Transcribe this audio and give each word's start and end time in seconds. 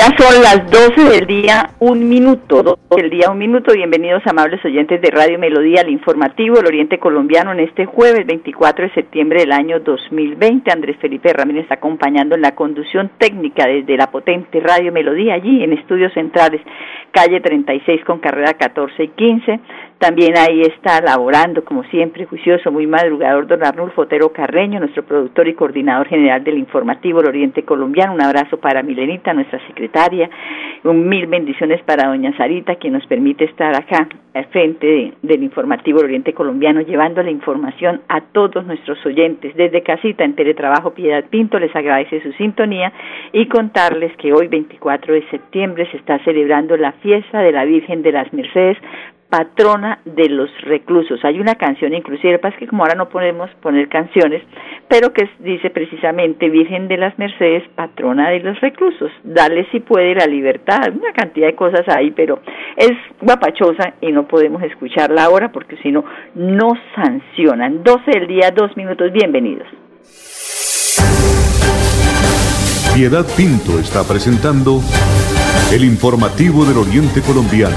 Ya 0.00 0.06
son 0.16 0.42
las 0.42 0.70
12 0.70 1.10
del 1.10 1.26
día, 1.26 1.72
un 1.78 2.08
minuto, 2.08 2.62
12 2.62 3.02
del 3.02 3.10
día, 3.10 3.30
un 3.30 3.36
minuto. 3.36 3.74
Bienvenidos, 3.74 4.22
amables 4.26 4.64
oyentes 4.64 4.98
de 5.02 5.10
Radio 5.10 5.38
Melodía, 5.38 5.82
al 5.82 5.90
informativo 5.90 6.56
del 6.56 6.68
Oriente 6.68 6.98
Colombiano 6.98 7.52
en 7.52 7.60
este 7.60 7.84
jueves 7.84 8.24
24 8.24 8.86
de 8.86 8.94
septiembre 8.94 9.40
del 9.40 9.52
año 9.52 9.78
2020. 9.80 10.72
Andrés 10.72 10.96
Felipe 11.02 11.34
Ramírez 11.34 11.64
está 11.64 11.74
acompañando 11.74 12.34
en 12.34 12.40
la 12.40 12.54
conducción 12.54 13.10
técnica 13.18 13.66
desde 13.66 13.98
la 13.98 14.10
potente 14.10 14.60
Radio 14.60 14.90
Melodía, 14.90 15.34
allí 15.34 15.62
en 15.62 15.74
Estudios 15.74 16.14
Centrales, 16.14 16.62
calle 17.10 17.42
36 17.42 18.02
con 18.06 18.20
carrera 18.20 18.54
14 18.54 19.04
y 19.04 19.08
15. 19.08 19.60
También 20.00 20.32
ahí 20.38 20.62
está 20.62 21.02
laborando, 21.02 21.62
como 21.62 21.84
siempre, 21.84 22.24
juicioso, 22.24 22.72
muy 22.72 22.86
madrugador, 22.86 23.46
don 23.46 23.62
Arnulfo 23.62 24.00
Otero 24.00 24.32
Carreño, 24.32 24.80
nuestro 24.80 25.04
productor 25.04 25.46
y 25.46 25.52
coordinador 25.52 26.08
general 26.08 26.42
del 26.42 26.56
informativo 26.56 27.18
del 27.18 27.28
Oriente 27.28 27.64
Colombiano. 27.64 28.14
Un 28.14 28.22
abrazo 28.22 28.56
para 28.56 28.82
Milenita, 28.82 29.34
nuestra 29.34 29.60
secretaria. 29.66 30.30
Un 30.84 31.06
mil 31.06 31.26
bendiciones 31.26 31.82
para 31.82 32.08
doña 32.08 32.34
Sarita, 32.38 32.76
quien 32.76 32.94
nos 32.94 33.06
permite 33.08 33.44
estar 33.44 33.76
acá 33.76 34.08
al 34.32 34.46
frente 34.46 35.12
del 35.20 35.42
informativo 35.42 35.98
del 35.98 36.06
Oriente 36.06 36.32
Colombiano, 36.32 36.80
llevando 36.80 37.22
la 37.22 37.30
información 37.30 38.00
a 38.08 38.22
todos 38.22 38.64
nuestros 38.64 39.04
oyentes. 39.04 39.54
Desde 39.54 39.82
casita, 39.82 40.24
en 40.24 40.34
Teletrabajo 40.34 40.94
Piedad 40.94 41.26
Pinto, 41.28 41.58
les 41.58 41.76
agradece 41.76 42.22
su 42.22 42.32
sintonía 42.38 42.90
y 43.34 43.44
contarles 43.48 44.16
que 44.16 44.32
hoy, 44.32 44.48
24 44.48 45.12
de 45.12 45.28
septiembre, 45.28 45.86
se 45.90 45.98
está 45.98 46.18
celebrando 46.24 46.78
la 46.78 46.92
fiesta 46.92 47.40
de 47.40 47.52
la 47.52 47.66
Virgen 47.66 48.00
de 48.00 48.12
las 48.12 48.32
Mercedes, 48.32 48.78
patrona 49.30 50.00
de 50.04 50.28
los 50.28 50.50
reclusos. 50.62 51.24
Hay 51.24 51.40
una 51.40 51.54
canción 51.54 51.94
inclusive, 51.94 52.40
es 52.42 52.56
que 52.56 52.66
como 52.66 52.82
ahora 52.82 52.96
no 52.96 53.08
podemos 53.08 53.48
poner 53.62 53.88
canciones, 53.88 54.42
pero 54.88 55.12
que 55.12 55.30
dice 55.38 55.70
precisamente 55.70 56.50
Virgen 56.50 56.88
de 56.88 56.96
las 56.96 57.16
Mercedes, 57.18 57.62
patrona 57.76 58.28
de 58.30 58.40
los 58.40 58.60
reclusos. 58.60 59.10
Dale 59.22 59.66
si 59.70 59.80
puede 59.80 60.14
la 60.16 60.26
libertad, 60.26 60.92
una 60.92 61.12
cantidad 61.12 61.46
de 61.46 61.54
cosas 61.54 61.88
ahí, 61.88 62.10
pero 62.10 62.40
es 62.76 62.92
guapachosa 63.20 63.94
y 64.00 64.10
no 64.10 64.26
podemos 64.26 64.62
escucharla 64.62 65.24
ahora 65.24 65.52
porque 65.52 65.76
si 65.76 65.92
no, 65.92 66.04
no 66.34 66.72
sancionan. 66.96 67.84
12 67.84 68.10
del 68.10 68.26
día, 68.26 68.50
dos 68.50 68.76
minutos, 68.76 69.12
bienvenidos. 69.12 69.68
Piedad 72.94 73.24
Pinto 73.36 73.78
está 73.78 74.02
presentando 74.06 74.80
el 75.72 75.84
informativo 75.84 76.64
del 76.64 76.78
Oriente 76.78 77.22
Colombiano. 77.22 77.76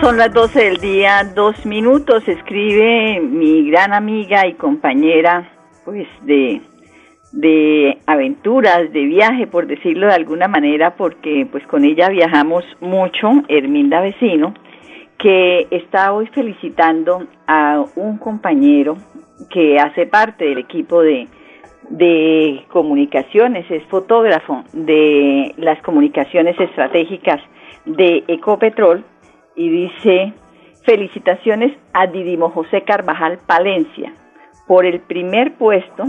Son 0.00 0.16
las 0.16 0.32
12 0.32 0.64
del 0.64 0.76
día, 0.78 1.24
dos 1.34 1.66
minutos. 1.66 2.26
Escribe 2.26 3.20
mi 3.20 3.70
gran 3.70 3.92
amiga 3.92 4.46
y 4.46 4.54
compañera, 4.54 5.52
pues 5.84 6.08
de, 6.22 6.62
de 7.32 7.98
aventuras, 8.06 8.90
de 8.94 9.04
viaje, 9.04 9.46
por 9.46 9.66
decirlo 9.66 10.06
de 10.06 10.14
alguna 10.14 10.48
manera, 10.48 10.96
porque 10.96 11.46
pues 11.52 11.66
con 11.66 11.84
ella 11.84 12.08
viajamos 12.08 12.64
mucho, 12.80 13.30
Herminda 13.48 14.00
Vecino, 14.00 14.54
que 15.18 15.66
está 15.70 16.14
hoy 16.14 16.28
felicitando 16.28 17.26
a 17.46 17.84
un 17.94 18.16
compañero 18.16 18.96
que 19.50 19.78
hace 19.78 20.06
parte 20.06 20.46
del 20.46 20.58
equipo 20.58 21.02
de, 21.02 21.28
de 21.90 22.64
comunicaciones, 22.68 23.70
es 23.70 23.84
fotógrafo 23.84 24.64
de 24.72 25.54
las 25.58 25.82
comunicaciones 25.82 26.58
estratégicas 26.58 27.42
de 27.84 28.24
Ecopetrol 28.28 29.04
y 29.60 29.68
dice, 29.68 30.32
felicitaciones 30.84 31.76
a 31.92 32.06
Didimo 32.06 32.48
José 32.48 32.80
Carvajal 32.80 33.38
Palencia 33.46 34.14
por 34.66 34.86
el 34.86 35.00
primer 35.00 35.52
puesto 35.58 36.04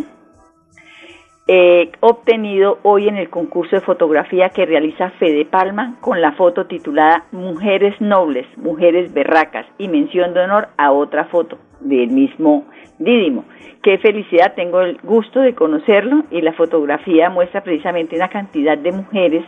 eh, 1.49 1.91
obtenido 1.99 2.79
hoy 2.83 3.09
en 3.09 3.17
el 3.17 3.29
concurso 3.29 3.75
de 3.75 3.81
fotografía 3.81 4.51
que 4.51 4.65
realiza 4.65 5.09
Fede 5.19 5.43
Palma 5.43 5.97
con 5.99 6.21
la 6.21 6.31
foto 6.31 6.67
titulada 6.67 7.25
Mujeres 7.33 7.99
Nobles, 7.99 8.47
Mujeres 8.55 9.13
Berracas 9.13 9.65
y 9.77 9.89
mención 9.89 10.33
de 10.33 10.45
honor 10.45 10.69
a 10.77 10.93
otra 10.93 11.25
foto 11.25 11.57
del 11.81 12.09
mismo 12.09 12.65
Didimo. 13.01 13.45
Qué 13.81 13.97
felicidad, 13.97 14.53
tengo 14.55 14.81
el 14.81 14.99
gusto 15.01 15.39
de 15.39 15.55
conocerlo 15.55 16.25
y 16.29 16.41
la 16.41 16.53
fotografía 16.53 17.31
muestra 17.31 17.63
precisamente 17.63 18.15
una 18.15 18.29
cantidad 18.29 18.77
de 18.77 18.91
mujeres 18.91 19.43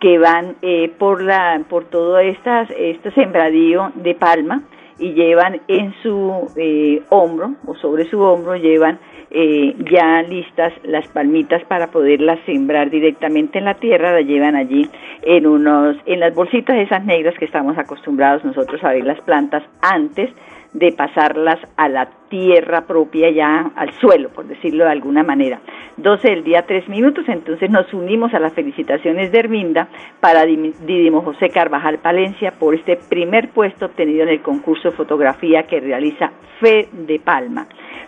que 0.00 0.18
van 0.18 0.56
eh, 0.60 0.90
por 0.98 1.22
la 1.22 1.62
por 1.68 1.84
todo 1.84 2.18
estas 2.18 2.68
este 2.76 3.10
sembradío 3.12 3.92
de 3.94 4.14
palma 4.14 4.62
y 4.98 5.12
llevan 5.14 5.62
en 5.68 5.94
su 6.02 6.52
eh, 6.56 7.02
hombro 7.08 7.54
o 7.66 7.74
sobre 7.76 8.04
su 8.10 8.20
hombro 8.20 8.56
llevan 8.56 8.98
eh, 9.30 9.74
ya 9.90 10.22
listas 10.22 10.72
las 10.82 11.06
palmitas 11.08 11.62
para 11.64 11.90
poderlas 11.90 12.38
sembrar 12.44 12.90
directamente 12.90 13.58
en 13.58 13.64
la 13.64 13.74
tierra, 13.74 14.12
las 14.12 14.26
llevan 14.26 14.56
allí 14.56 14.90
en 15.22 15.46
unos 15.46 15.96
en 16.04 16.20
las 16.20 16.34
bolsitas 16.34 16.76
esas 16.76 17.04
negras 17.04 17.34
que 17.38 17.46
estamos 17.46 17.78
acostumbrados 17.78 18.44
nosotros 18.44 18.82
a 18.84 18.92
ver 18.92 19.04
las 19.04 19.20
plantas 19.22 19.62
antes 19.80 20.30
de 20.72 20.92
pasarlas 20.92 21.58
a 21.76 21.88
la 21.88 22.19
tierra 22.30 22.86
propia 22.86 23.30
ya 23.30 23.72
al 23.76 23.92
suelo, 24.00 24.30
por 24.30 24.46
decirlo 24.46 24.84
de 24.84 24.92
alguna 24.92 25.22
manera. 25.22 25.60
12 25.98 26.30
del 26.30 26.44
día, 26.44 26.64
3 26.66 26.88
minutos, 26.88 27.28
entonces 27.28 27.68
nos 27.68 27.92
unimos 27.92 28.32
a 28.32 28.38
las 28.38 28.54
felicitaciones 28.54 29.30
de 29.30 29.38
Herminda 29.38 29.88
para 30.20 30.46
Didimo 30.46 31.20
José 31.20 31.50
Carvajal 31.50 31.98
Palencia 31.98 32.52
por 32.52 32.74
este 32.74 32.96
primer 32.96 33.50
puesto 33.50 33.86
obtenido 33.86 34.22
en 34.22 34.30
el 34.30 34.40
concurso 34.40 34.90
de 34.90 34.96
fotografía 34.96 35.64
que 35.64 35.80
realiza 35.80 36.32
Fe 36.60 36.88
de 36.92 37.18
Palma. 37.18 37.66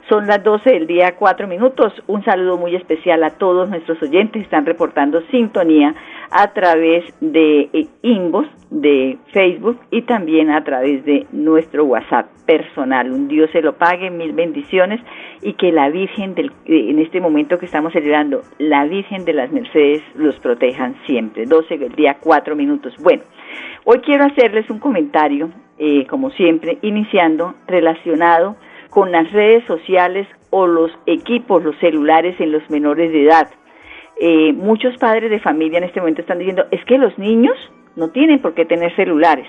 Son 0.09 0.27
las 0.27 0.43
12 0.43 0.71
del 0.71 0.87
día, 0.87 1.15
4 1.17 1.47
minutos. 1.47 1.93
Un 2.07 2.25
saludo 2.25 2.59
muy 2.59 2.75
especial 2.75 3.23
a 3.25 3.31
todos 3.31 3.71
nuestros 3.71 4.03
oyentes. 4.03 4.43
Están 4.43 4.67
reportando 4.67 5.23
sintonía 5.31 5.95
a 6.31 6.53
través 6.53 7.05
de 7.21 7.71
eh, 7.73 7.87
Inbox, 8.03 8.49
de 8.71 9.19
Facebook 9.33 9.79
y 9.91 10.03
también 10.03 10.51
a 10.51 10.65
través 10.65 11.05
de 11.05 11.27
nuestro 11.31 11.85
WhatsApp 11.85 12.27
personal. 12.47 13.13
Un 13.13 13.29
Dios 13.29 13.51
se 13.53 13.63
lo 13.63 13.75
pague, 13.75 14.11
mil 14.17 14.33
bendiciones 14.33 15.01
y 15.43 15.55
que 15.55 15.73
la 15.73 15.89
Virgen, 15.91 16.35
del, 16.35 16.53
eh, 16.67 16.91
en 16.91 16.99
este 16.99 17.21
momento 17.21 17.59
que 17.59 17.67
estamos 17.67 17.93
celebrando, 17.93 18.43
la 18.59 18.85
Virgen 18.85 19.25
de 19.25 19.33
las 19.33 19.51
Mercedes 19.53 20.03
los 20.15 20.39
protejan 20.41 20.97
siempre. 21.07 21.47
12 21.47 21.79
del 21.79 21.95
día, 21.95 22.19
4 22.21 22.57
minutos. 22.57 22.95
Bueno, 23.03 23.23
hoy 23.85 23.99
quiero 24.01 24.25
hacerles 24.25 24.69
un 24.71 24.79
comentario, 24.79 25.51
eh, 25.79 26.07
como 26.07 26.31
siempre, 26.31 26.79
iniciando 26.83 27.55
relacionado 27.67 28.57
con 28.91 29.11
las 29.11 29.33
redes 29.33 29.65
sociales 29.65 30.29
o 30.51 30.67
los 30.67 30.91
equipos, 31.07 31.65
los 31.65 31.77
celulares 31.79 32.39
en 32.39 32.53
los 32.53 32.69
menores 32.69 33.11
de 33.11 33.25
edad. 33.25 33.49
Eh, 34.21 34.53
muchos 34.53 34.97
padres 34.99 35.31
de 35.31 35.41
familia 35.41 35.79
en 35.79 35.85
este 35.85 36.01
momento 36.01 36.21
están 36.21 36.39
diciendo, 36.39 36.67
es 36.71 36.85
que 36.85 36.99
los 36.99 37.19
niños 37.19 37.57
no 37.97 38.11
tienen 38.11 38.41
por 38.41 38.55
qué 38.55 38.65
tener 38.65 38.95
celulares, 38.95 39.49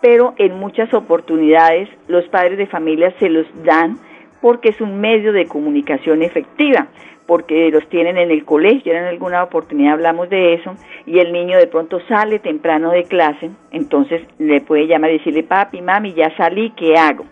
pero 0.00 0.34
en 0.38 0.58
muchas 0.58 0.92
oportunidades 0.94 1.88
los 2.08 2.26
padres 2.28 2.58
de 2.58 2.66
familia 2.66 3.12
se 3.18 3.28
los 3.28 3.46
dan 3.64 3.98
porque 4.40 4.70
es 4.70 4.80
un 4.80 5.00
medio 5.00 5.32
de 5.32 5.46
comunicación 5.46 6.22
efectiva, 6.22 6.86
porque 7.26 7.70
los 7.70 7.86
tienen 7.88 8.16
en 8.16 8.30
el 8.30 8.44
colegio, 8.44 8.92
en 8.92 9.04
alguna 9.04 9.42
oportunidad 9.42 9.94
hablamos 9.94 10.30
de 10.30 10.54
eso, 10.54 10.74
y 11.04 11.18
el 11.18 11.32
niño 11.32 11.58
de 11.58 11.66
pronto 11.66 12.00
sale 12.08 12.38
temprano 12.38 12.90
de 12.90 13.04
clase, 13.04 13.50
entonces 13.70 14.22
le 14.38 14.62
puede 14.62 14.86
llamar 14.86 15.10
y 15.10 15.18
decirle, 15.18 15.42
papi, 15.42 15.82
mami, 15.82 16.14
ya 16.14 16.34
salí, 16.36 16.70
¿qué 16.70 16.94
hago? 16.96 17.24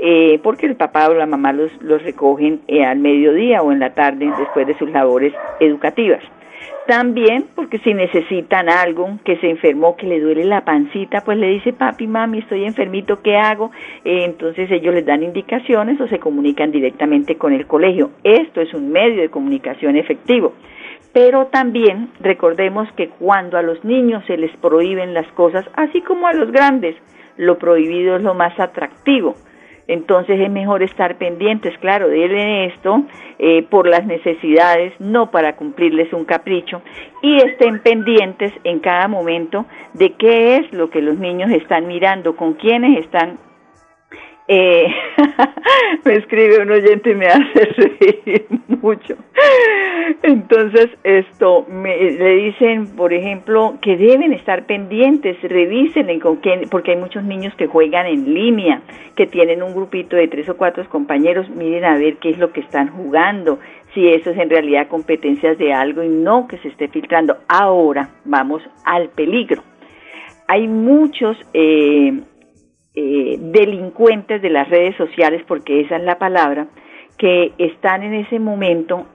eh, 0.00 0.40
porque 0.42 0.66
el 0.66 0.76
papá 0.76 1.08
o 1.08 1.14
la 1.14 1.26
mamá 1.26 1.52
los, 1.52 1.70
los 1.82 2.02
recogen 2.02 2.62
eh, 2.68 2.84
al 2.84 2.98
mediodía 2.98 3.62
o 3.62 3.72
en 3.72 3.80
la 3.80 3.94
tarde 3.94 4.32
después 4.38 4.66
de 4.66 4.76
sus 4.78 4.90
labores 4.90 5.34
educativas. 5.60 6.22
También 6.86 7.46
porque 7.54 7.78
si 7.78 7.94
necesitan 7.94 8.68
algo, 8.68 9.18
que 9.24 9.36
se 9.36 9.48
enfermó, 9.48 9.96
que 9.96 10.06
le 10.06 10.20
duele 10.20 10.44
la 10.44 10.64
pancita, 10.64 11.22
pues 11.24 11.38
le 11.38 11.48
dice, 11.48 11.72
papi, 11.72 12.06
mami, 12.06 12.38
estoy 12.38 12.64
enfermito, 12.64 13.22
¿qué 13.22 13.36
hago? 13.36 13.70
Eh, 14.04 14.24
entonces 14.24 14.70
ellos 14.70 14.94
les 14.94 15.06
dan 15.06 15.22
indicaciones 15.22 16.00
o 16.00 16.08
se 16.08 16.18
comunican 16.18 16.72
directamente 16.72 17.36
con 17.36 17.52
el 17.52 17.66
colegio. 17.66 18.10
Esto 18.24 18.60
es 18.60 18.74
un 18.74 18.90
medio 18.90 19.22
de 19.22 19.28
comunicación 19.30 19.96
efectivo. 19.96 20.54
Pero 21.12 21.46
también 21.46 22.10
recordemos 22.20 22.88
que 22.96 23.08
cuando 23.08 23.58
a 23.58 23.62
los 23.62 23.84
niños 23.84 24.24
se 24.26 24.36
les 24.36 24.56
prohíben 24.58 25.12
las 25.12 25.26
cosas, 25.32 25.64
así 25.74 26.00
como 26.02 26.26
a 26.26 26.32
los 26.32 26.52
grandes, 26.52 26.96
lo 27.36 27.58
prohibido 27.58 28.16
es 28.16 28.22
lo 28.22 28.34
más 28.34 28.58
atractivo. 28.60 29.34
Entonces 29.90 30.38
es 30.38 30.48
mejor 30.48 30.84
estar 30.84 31.16
pendientes, 31.16 31.76
claro, 31.78 32.06
de 32.06 32.66
esto 32.66 33.02
eh, 33.40 33.64
por 33.68 33.88
las 33.88 34.06
necesidades, 34.06 34.92
no 35.00 35.32
para 35.32 35.56
cumplirles 35.56 36.12
un 36.12 36.24
capricho, 36.24 36.80
y 37.22 37.38
estén 37.38 37.80
pendientes 37.80 38.52
en 38.62 38.78
cada 38.78 39.08
momento 39.08 39.66
de 39.94 40.12
qué 40.12 40.58
es 40.58 40.72
lo 40.72 40.90
que 40.90 41.02
los 41.02 41.18
niños 41.18 41.50
están 41.50 41.88
mirando, 41.88 42.36
con 42.36 42.54
quiénes 42.54 43.00
están 43.00 43.38
eh, 44.52 44.92
me 46.04 46.16
escribe 46.16 46.60
un 46.60 46.72
oyente 46.72 47.12
y 47.12 47.14
me 47.14 47.26
hace 47.28 47.64
reír 48.00 48.46
mucho. 48.82 49.14
Entonces, 50.24 50.88
esto, 51.04 51.66
me, 51.68 51.96
le 51.96 52.34
dicen, 52.34 52.96
por 52.96 53.12
ejemplo, 53.12 53.78
que 53.80 53.96
deben 53.96 54.32
estar 54.32 54.66
pendientes, 54.66 55.40
revisen 55.42 56.18
con 56.18 56.38
quién, 56.38 56.62
porque 56.68 56.90
hay 56.90 56.96
muchos 56.96 57.22
niños 57.22 57.54
que 57.54 57.68
juegan 57.68 58.06
en 58.06 58.34
línea, 58.34 58.82
que 59.14 59.28
tienen 59.28 59.62
un 59.62 59.72
grupito 59.72 60.16
de 60.16 60.26
tres 60.26 60.48
o 60.48 60.56
cuatro 60.56 60.84
compañeros, 60.88 61.48
miren 61.48 61.84
a 61.84 61.96
ver 61.96 62.16
qué 62.16 62.30
es 62.30 62.38
lo 62.38 62.52
que 62.52 62.60
están 62.60 62.88
jugando, 62.88 63.60
si 63.94 64.08
eso 64.08 64.30
es 64.30 64.38
en 64.38 64.50
realidad 64.50 64.88
competencias 64.88 65.58
de 65.58 65.72
algo 65.72 66.02
y 66.02 66.08
no 66.08 66.48
que 66.48 66.58
se 66.58 66.68
esté 66.68 66.88
filtrando. 66.88 67.36
Ahora 67.46 68.08
vamos 68.24 68.62
al 68.84 69.10
peligro. 69.10 69.62
Hay 70.48 70.66
muchos 70.66 71.36
eh, 71.54 72.20
eh, 73.02 73.38
delincuentes 73.40 74.42
de 74.42 74.50
las 74.50 74.68
redes 74.68 74.94
sociales, 74.96 75.42
porque 75.48 75.80
esa 75.80 75.96
es 75.96 76.02
la 76.02 76.18
palabra, 76.18 76.66
que 77.16 77.52
están 77.56 78.02
en 78.02 78.12
ese 78.12 78.38
momento 78.38 79.06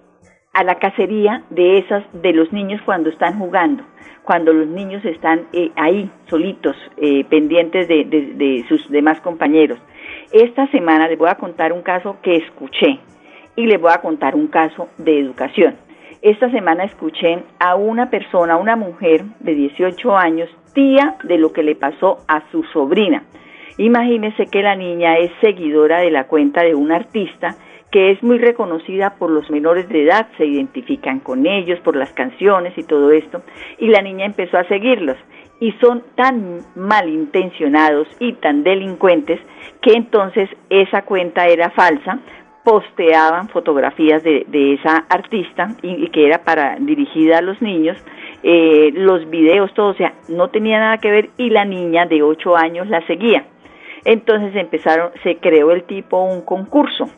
a 0.54 0.64
la 0.64 0.80
cacería 0.80 1.44
de 1.52 1.78
esas 1.78 2.04
de 2.14 2.34
los 2.34 2.52
niños 2.52 2.82
cuando 2.84 3.12
están 3.12 3.38
jugando, 3.38 3.84
cuando 4.24 4.54
los 4.54 4.68
niños 4.68 5.06
están 5.06 5.46
eh, 5.54 5.70
ahí 5.76 6.10
solitos, 6.32 6.76
eh, 6.98 7.26
pendientes 7.26 7.88
de, 7.88 8.06
de, 8.06 8.66
sus 8.68 8.90
demás 8.90 9.22
compañeros. 9.22 9.78
Esta 10.32 10.66
semana 10.72 11.08
les 11.08 11.20
voy 11.20 11.30
a 11.30 11.36
contar 11.36 11.72
un 11.72 11.84
caso 11.84 12.18
que 12.24 12.38
escuché 12.38 12.98
y 13.56 13.68
les 13.68 13.80
voy 13.80 13.92
a 13.94 14.02
contar 14.02 14.34
un 14.34 14.48
caso 14.48 14.88
de 14.98 15.20
educación. 15.20 15.76
Esta 16.24 16.50
semana 16.50 16.86
escuché 16.86 17.44
a 17.60 17.76
una 17.76 18.10
persona, 18.10 18.58
una 18.58 18.76
mujer 18.76 19.26
de 19.42 19.54
18 19.54 20.18
años, 20.18 20.50
tía 20.74 21.18
de 21.24 21.38
lo 21.38 21.54
que 21.54 21.62
le 21.62 21.76
pasó 21.76 22.18
a 22.28 22.50
su 22.50 22.64
sobrina. 22.74 23.24
Imagínese 23.78 24.46
que 24.48 24.62
la 24.62 24.76
niña 24.76 25.18
es 25.18 25.32
seguidora 25.42 26.00
de 26.00 26.12
la 26.12 26.28
cuenta 26.28 26.64
de 26.64 26.76
un 26.76 26.92
artista 26.92 27.56
que 27.92 28.12
es 28.12 28.22
muy 28.24 28.38
reconocida 28.38 29.16
por 29.18 29.30
los 29.30 29.50
menores 29.50 29.88
de 29.90 30.04
edad, 30.04 30.28
se 30.38 30.46
identifican 30.46 31.20
con 31.20 31.46
ellos 31.46 31.80
por 31.80 31.96
las 31.96 32.12
canciones 32.12 32.78
y 32.78 32.84
todo 32.84 33.12
esto, 33.12 33.42
y 33.80 33.88
la 33.88 34.02
niña 34.02 34.26
empezó 34.26 34.58
a 34.58 34.68
seguirlos. 34.68 35.18
Y 35.62 35.72
son 35.80 36.04
tan 36.16 36.60
malintencionados 36.76 38.08
y 38.20 38.34
tan 38.34 38.64
delincuentes 38.64 39.40
que 39.82 39.94
entonces 39.94 40.50
esa 40.70 41.04
cuenta 41.04 41.48
era 41.48 41.70
falsa, 41.70 42.20
posteaban 42.66 43.48
fotografías 43.48 44.22
de, 44.24 44.74
esa 44.74 45.06
artista 45.08 45.70
y, 45.82 46.10
que 46.10 46.26
era 46.26 46.44
para 46.44 46.76
dirigida 46.78 47.38
a 47.38 47.42
los 47.42 47.62
niños, 47.62 47.96
eh, 48.44 48.92
los 48.94 49.30
videos, 49.30 49.74
todo, 49.74 49.92
o 49.92 49.94
sea, 49.94 50.16
no 50.28 50.50
tenía 50.50 50.80
nada 50.80 50.98
que 50.98 51.12
ver 51.12 51.30
y 51.38 51.50
la 51.50 51.64
niña 51.64 52.06
de 52.08 52.24
8 52.24 52.58
años 52.58 52.90
la 52.90 53.06
seguía. 53.08 53.46
Entonces 54.06 54.56
empezaron, 54.56 55.12
se 55.24 55.38
creó 55.38 55.72
el 55.72 55.84
tipo 55.84 56.22
un 56.22 56.42
concurso 56.42 57.10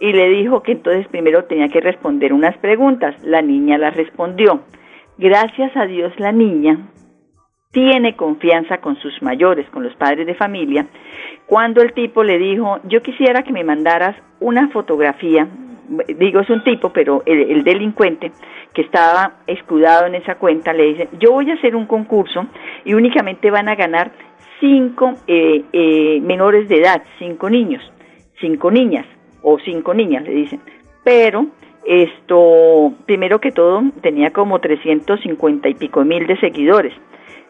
y 0.00 0.12
le 0.12 0.28
dijo 0.28 0.62
que 0.62 0.72
entonces 0.72 1.08
primero 1.08 1.44
tenía 1.44 1.68
que 1.68 1.80
responder 1.80 2.32
unas 2.32 2.56
preguntas. 2.58 3.16
La 3.22 3.42
niña 3.42 3.76
las 3.76 3.96
respondió. 3.96 4.60
Gracias 5.18 5.76
a 5.76 5.86
Dios 5.86 6.12
la 6.18 6.32
niña 6.32 6.78
tiene 7.70 8.16
confianza 8.16 8.78
con 8.78 8.96
sus 8.96 9.20
mayores, 9.22 9.68
con 9.70 9.82
los 9.82 9.94
padres 9.96 10.26
de 10.26 10.34
familia, 10.34 10.86
cuando 11.46 11.82
el 11.82 11.92
tipo 11.92 12.24
le 12.24 12.38
dijo, 12.38 12.80
yo 12.84 13.02
quisiera 13.02 13.42
que 13.42 13.52
me 13.52 13.64
mandaras 13.64 14.16
una 14.40 14.68
fotografía, 14.68 15.46
digo 16.18 16.40
es 16.40 16.50
un 16.50 16.64
tipo, 16.64 16.92
pero 16.92 17.22
el, 17.26 17.50
el 17.50 17.64
delincuente 17.64 18.32
que 18.72 18.82
estaba 18.82 19.40
escudado 19.46 20.06
en 20.06 20.14
esa 20.14 20.36
cuenta, 20.36 20.72
le 20.72 20.84
dice, 20.84 21.08
yo 21.18 21.32
voy 21.32 21.50
a 21.50 21.54
hacer 21.54 21.76
un 21.76 21.86
concurso 21.86 22.46
y 22.84 22.94
únicamente 22.94 23.50
van 23.50 23.68
a 23.68 23.74
ganar 23.74 24.12
cinco 24.60 25.14
eh, 25.26 25.64
eh, 25.72 26.20
menores 26.20 26.68
de 26.68 26.80
edad, 26.80 27.02
cinco 27.18 27.48
niños, 27.50 27.82
cinco 28.40 28.70
niñas 28.70 29.06
o 29.42 29.58
cinco 29.58 29.94
niñas, 29.94 30.24
le 30.24 30.32
dicen. 30.32 30.60
Pero 31.04 31.46
esto, 31.84 32.92
primero 33.06 33.40
que 33.40 33.52
todo, 33.52 33.82
tenía 34.02 34.30
como 34.30 34.60
350 34.60 35.68
y 35.68 35.74
pico 35.74 36.04
mil 36.04 36.26
de 36.26 36.38
seguidores. 36.38 36.92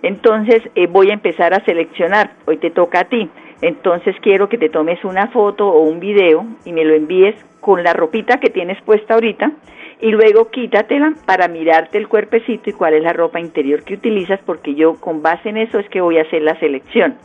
Entonces 0.02 0.62
eh, 0.75 0.87
voy 0.87 1.10
a 1.10 1.14
empezar 1.14 1.55
a 1.55 1.64
seleccionar, 1.64 2.34
hoy 2.46 2.58
te 2.58 2.70
toca 2.70 3.00
a 3.00 3.05
ti. 3.05 3.28
Entonces 3.62 4.14
quiero 4.22 4.49
que 4.49 4.58
te 4.58 4.69
tomes 4.69 5.05
una 5.05 5.28
foto 5.28 5.66
o 5.69 5.81
un 5.81 5.99
video 5.99 6.46
y 6.64 6.72
me 6.72 6.84
lo 6.84 6.94
envíes 6.94 7.34
con 7.60 7.82
la 7.82 7.93
ropita 7.93 8.38
que 8.38 8.50
tienes 8.50 8.81
puesta 8.82 9.14
ahorita 9.14 9.52
y 10.00 10.11
luego 10.11 10.50
quítatela 10.50 11.15
para 11.27 11.49
mirarte 11.49 11.99
el 11.99 12.09
cuerpecito 12.09 12.71
y 12.71 12.73
cuál 12.73 12.95
es 12.95 13.03
la 13.03 13.12
ropa 13.12 13.41
interior 13.41 13.83
que 13.83 13.95
utilizas, 13.95 14.41
porque 14.45 14.75
yo 14.75 14.95
con 14.95 15.23
base 15.23 15.49
en 15.49 15.56
eso 15.56 15.79
es 15.79 15.89
que 15.89 16.00
voy 16.00 16.19
a 16.19 16.23
hacer 16.23 16.43
la 16.43 16.59
selección. 16.61 17.17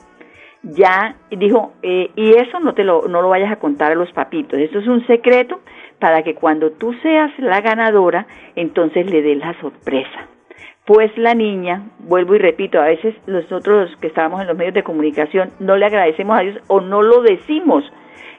Ya 0.64 1.18
dijo, 1.30 1.74
eh, 1.84 2.10
y 2.16 2.36
eso 2.36 2.60
no 2.60 2.74
te 2.74 2.84
lo, 2.84 3.08
no 3.08 3.22
lo 3.22 3.30
vayas 3.30 3.52
a 3.52 3.58
contar 3.58 3.92
a 3.92 3.96
los 3.96 4.12
papitos, 4.14 4.60
esto 4.60 4.80
es 4.80 4.88
un 4.88 5.06
secreto 5.08 5.60
para 6.00 6.24
que 6.24 6.36
cuando 6.36 6.72
tú 6.72 6.94
seas 7.02 7.32
la 7.38 7.62
ganadora, 7.62 8.28
entonces 8.56 9.10
le 9.10 9.22
dé 9.22 9.36
la 9.36 9.60
sorpresa. 9.60 10.28
Pues 10.86 11.18
la 11.18 11.34
niña, 11.34 11.84
vuelvo 12.00 12.36
y 12.36 12.40
repito, 12.40 12.82
a 12.82 12.86
veces 12.86 13.16
nosotros 13.26 13.90
que 14.02 14.08
estábamos 14.08 14.42
en 14.42 14.48
los 14.48 14.58
medios 14.58 14.74
de 14.74 14.84
comunicación 14.84 15.52
no 15.60 15.78
le 15.78 15.86
agradecemos 15.86 16.38
a 16.38 16.42
Dios 16.42 16.58
o 16.68 16.82
no 16.82 17.02
lo 17.02 17.22
decimos 17.22 17.86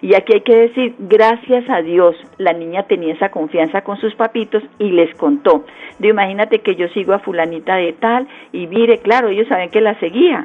y 0.01 0.15
aquí 0.15 0.35
hay 0.35 0.41
que 0.43 0.57
decir, 0.57 0.95
gracias 0.99 1.65
a 1.71 1.81
Dios, 1.81 2.15
la 2.37 2.53
niña 2.53 2.83
tenía 2.83 3.15
esa 3.15 3.31
confianza 3.31 3.83
con 3.83 3.97
sus 3.97 4.15
papitos 4.15 4.63
y 4.79 4.91
les 4.91 5.15
contó. 5.15 5.65
De 5.99 6.09
imagínate 6.09 6.59
que 6.59 6.75
yo 6.77 6.89
sigo 6.89 7.15
a 7.15 7.21
fulanita 7.21 7.77
de 7.77 7.95
tal 7.95 8.29
y 8.53 8.67
mire, 8.67 8.99
claro, 8.99 9.29
ellos 9.29 9.49
saben 9.49 9.71
que 9.71 9.81
la 9.81 9.99
seguía, 10.01 10.45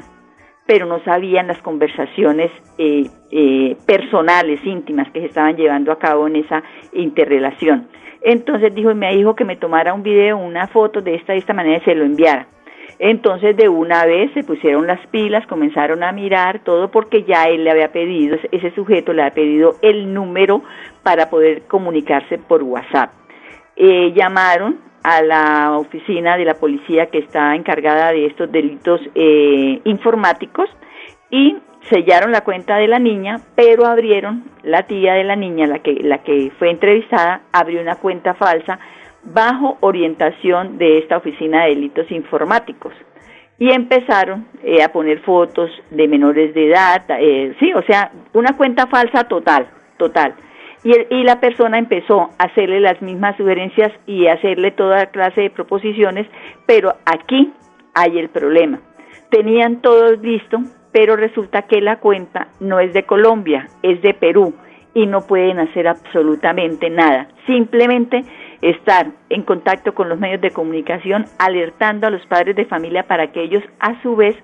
pero 0.66 0.86
no 0.86 1.04
sabían 1.04 1.48
las 1.48 1.62
conversaciones 1.62 2.52
eh, 2.78 3.04
eh, 3.32 3.76
personales, 3.86 4.64
íntimas 4.66 5.12
que 5.12 5.20
se 5.20 5.26
estaban 5.26 5.58
llevando 5.58 5.92
a 5.92 6.00
cabo 6.00 6.28
en 6.28 6.38
esa 6.38 6.64
interrelación. 6.94 7.90
Entonces 8.22 8.74
dijo, 8.76 8.94
me 8.96 9.16
dijo 9.16 9.36
que 9.36 9.46
me 9.46 9.56
tomara 9.56 9.94
un 9.94 10.04
video, 10.04 10.38
una 10.38 10.68
foto 10.68 11.02
de 11.02 11.16
esta 11.16 11.34
de 11.34 11.40
esta 11.40 11.54
manera 11.54 11.78
y 11.78 11.82
se 11.82 11.96
lo 11.96 12.06
enviara. 12.06 12.48
Entonces 13.00 13.56
de 13.56 13.70
una 13.70 14.06
vez 14.06 14.30
se 14.34 14.44
pusieron 14.44 14.86
las 14.86 15.00
pilas, 15.08 15.48
comenzaron 15.48 16.04
a 16.04 16.12
mirar 16.12 16.60
todo 16.60 16.92
porque 16.92 17.24
ya 17.24 17.46
él 17.46 17.64
le 17.64 17.72
había 17.72 17.94
pedido, 17.94 18.38
ese 18.52 18.72
sujeto 18.76 19.14
le 19.14 19.22
había 19.22 19.34
pedido 19.34 19.76
el 19.82 20.14
número 20.14 20.62
para 21.02 21.30
poder 21.30 21.62
comunicarse 21.64 22.38
por 22.38 22.62
WhatsApp. 22.62 23.12
Eh, 23.78 24.12
llamaron 24.14 24.82
a 25.04 25.22
la 25.22 25.78
oficina 25.78 26.36
de 26.36 26.44
la 26.44 26.56
policía 26.56 27.06
que 27.06 27.20
está 27.20 27.56
encargada 27.56 28.12
de 28.12 28.26
estos 28.26 28.52
delitos 28.52 29.00
eh, 29.16 29.80
informáticos 29.86 30.70
y 31.30 31.56
sellaron 31.90 32.34
la 32.34 32.42
cuenta 32.42 32.76
de 32.76 32.90
la 32.90 33.00
niña, 33.00 33.40
pero 33.56 33.86
abrieron, 33.86 34.44
la 34.64 34.84
tía 34.84 35.14
de 35.14 35.24
la 35.24 35.38
niña, 35.38 35.68
la 35.68 35.80
que, 35.80 35.94
la 36.04 36.18
que 36.18 36.52
fue 36.60 36.70
entrevistada, 36.70 37.44
abrió 37.54 37.82
una 37.82 37.96
cuenta 37.96 38.34
falsa 38.34 38.78
bajo 39.24 39.78
orientación 39.82 40.78
de 40.78 41.00
esta 41.00 41.18
oficina 41.18 41.64
de 41.64 41.70
delitos 41.70 42.10
informáticos. 42.12 42.94
Y 43.58 43.72
empezaron 43.72 44.48
eh, 44.64 44.82
a 44.82 44.92
poner 44.92 45.20
fotos 45.20 45.70
de 45.92 46.08
menores 46.08 46.54
de 46.54 46.68
edad, 46.68 47.04
eh, 47.20 47.56
sí, 47.60 47.74
o 47.74 47.82
sea, 47.84 48.12
una 48.34 48.56
cuenta 48.56 48.88
falsa 48.88 49.26
total, 49.26 49.68
total. 49.98 50.34
Y, 50.84 50.94
y 51.14 51.24
la 51.24 51.42
persona 51.42 51.78
empezó 51.78 52.30
a 52.38 52.46
hacerle 52.46 52.80
las 52.80 53.02
mismas 53.02 53.36
sugerencias 53.36 53.92
y 54.06 54.28
hacerle 54.28 54.72
toda 54.72 55.08
clase 55.08 55.42
de 55.42 55.50
proposiciones, 55.50 56.26
pero 56.66 56.94
aquí 57.06 57.52
hay 57.94 58.18
el 58.18 58.30
problema. 58.30 58.80
Tenían 59.30 59.82
todo 59.82 60.14
listo, 60.14 60.60
pero 60.92 61.16
resulta 61.16 61.64
que 61.64 61.82
la 61.82 61.98
cuenta 61.98 62.48
no 62.60 62.80
es 62.80 62.94
de 62.94 63.04
Colombia, 63.04 63.68
es 63.84 64.02
de 64.02 64.14
Perú 64.14 64.54
y 64.94 65.06
no 65.06 65.22
pueden 65.28 65.60
hacer 65.60 65.88
absolutamente 65.88 66.90
nada. 66.90 67.28
Simplemente 67.46 68.24
estar 68.62 69.12
en 69.30 69.44
contacto 69.44 69.94
con 69.94 70.10
los 70.10 70.20
medios 70.20 70.42
de 70.42 70.52
comunicación, 70.52 71.26
alertando 71.38 72.08
a 72.08 72.10
los 72.10 72.26
padres 72.26 72.56
de 72.56 72.66
familia 72.66 73.04
para 73.04 73.32
que 73.32 73.42
ellos 73.44 73.64
a 73.80 74.02
su 74.02 74.16
vez 74.16 74.36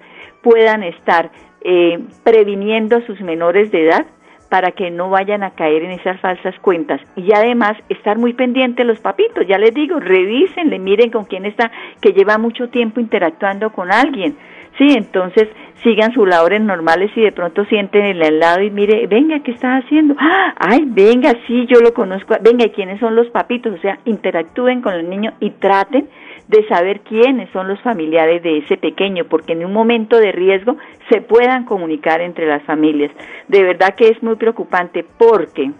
puedan 0.42 0.84
estar 0.84 1.32
eh, 1.62 2.00
previniendo 2.24 2.98
a 2.98 3.06
sus 3.06 3.20
menores 3.22 3.72
de 3.72 3.88
edad 3.88 4.06
para 4.50 4.72
que 4.72 4.92
no 4.92 5.10
vayan 5.10 5.44
a 5.44 5.52
caer 5.52 5.84
en 5.84 5.92
esas 5.92 6.20
falsas 6.22 6.58
cuentas. 6.60 7.02
Y 7.16 7.34
además 7.34 7.76
estar 7.90 8.18
muy 8.18 8.34
pendientes 8.34 8.86
los 8.86 9.00
papitos, 9.00 9.46
ya 9.48 9.58
les 9.58 9.74
digo, 9.74 10.00
revisen, 10.00 10.70
le 10.70 10.80
miren 10.80 11.10
con 11.10 11.26
quién 11.26 11.46
está, 11.46 11.72
que 12.00 12.14
lleva 12.14 12.38
mucho 12.38 12.70
tiempo 12.70 13.00
interactuando 13.00 13.72
con 13.72 13.92
alguien. 13.92 14.38
Sí, 14.78 14.88
entonces 14.96 15.48
sigan 15.84 16.12
sus 16.14 16.28
labores 16.28 16.62
normales 16.62 17.12
y 17.16 17.22
de 17.22 17.32
pronto 17.32 17.64
sienten 17.66 18.06
el 18.06 18.24
al 18.24 18.40
lado 18.40 18.62
y 18.62 18.72
mire, 18.72 19.08
venga, 19.08 19.40
¿qué 19.42 19.52
está 19.52 19.78
haciendo? 19.78 20.16
¡Ah! 20.18 20.54
Ay, 20.58 20.84
venga, 20.86 21.34
sí, 21.48 21.66
yo 21.68 21.80
lo 21.80 21.94
conozco. 21.94 22.36
Venga, 22.42 22.66
¿y 22.66 22.72
quiénes 22.72 23.00
son 23.00 23.16
los 23.16 23.30
papitos? 23.30 23.74
O 23.74 23.78
sea, 23.78 24.00
interactúen 24.06 24.82
con 24.82 24.94
el 24.94 25.10
niño 25.10 25.34
y 25.40 25.52
traten 25.52 26.10
de 26.48 26.68
saber 26.68 27.02
quiénes 27.02 27.50
son 27.52 27.68
los 27.68 27.80
familiares 27.82 28.44
de 28.44 28.60
ese 28.60 28.78
pequeño, 28.78 29.26
porque 29.26 29.54
en 29.54 29.66
un 29.66 29.74
momento 29.74 30.18
de 30.18 30.32
riesgo 30.32 30.78
se 31.10 31.22
puedan 31.22 31.66
comunicar 31.66 32.22
entre 32.22 32.48
las 32.48 32.64
familias. 32.64 33.12
De 33.48 33.64
verdad 33.64 33.96
que 33.96 34.10
es 34.10 34.22
muy 34.22 34.36
preocupante 34.36 35.06
porque 35.18 35.72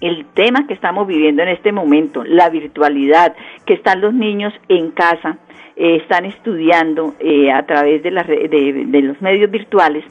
el 0.00 0.26
tema 0.34 0.66
que 0.66 0.74
estamos 0.74 1.06
viviendo 1.06 1.42
en 1.42 1.48
este 1.48 1.72
momento, 1.72 2.24
la 2.24 2.50
virtualidad, 2.50 3.34
que 3.64 3.74
están 3.74 4.00
los 4.00 4.12
niños 4.12 4.52
en 4.68 4.90
casa, 4.90 5.38
eh, 5.76 5.96
están 5.96 6.24
estudiando 6.26 7.14
eh, 7.20 7.50
a 7.50 7.64
través 7.66 8.02
de, 8.02 8.10
de 8.10 9.02
los 9.02 9.20
medios 9.20 9.50
virtuales, 9.50 10.04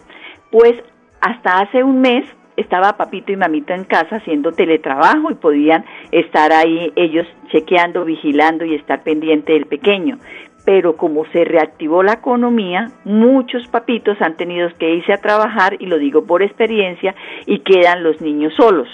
pues 0.52 0.74
hasta 1.22 1.60
hace 1.60 1.84
un 1.84 2.02
mes 2.02 2.26
estaba 2.58 2.98
papito 2.98 3.32
y 3.32 3.38
mamita 3.38 3.76
en 3.76 3.86
casa 3.86 4.18
haciendo 4.18 4.52
teletrabajo 4.52 5.32
y 5.32 5.36
podían 5.36 5.86
estar 6.12 6.52
ahí 6.52 6.92
ellos 6.96 7.28
chequeando, 7.52 8.06
vigilando 8.06 8.66
y 8.66 8.76
estar 8.76 9.04
pendiente 9.04 9.54
del 9.54 9.66
pequeño. 9.66 10.18
Pero 10.66 10.96
como 10.96 11.26
se 11.32 11.44
reactivó 11.44 12.04
la 12.04 12.14
economía, 12.14 12.92
muchos 13.04 13.68
papitos 13.68 14.22
han 14.22 14.38
tenido 14.38 14.70
que 14.78 14.96
irse 14.96 15.12
a 15.12 15.18
trabajar, 15.18 15.76
y 15.80 15.88
lo 15.88 15.98
digo 15.98 16.26
por 16.26 16.44
experiencia, 16.44 17.16
y 17.48 17.60
quedan 17.60 18.04
los 18.04 18.22
niños 18.22 18.54
solos. 18.56 18.88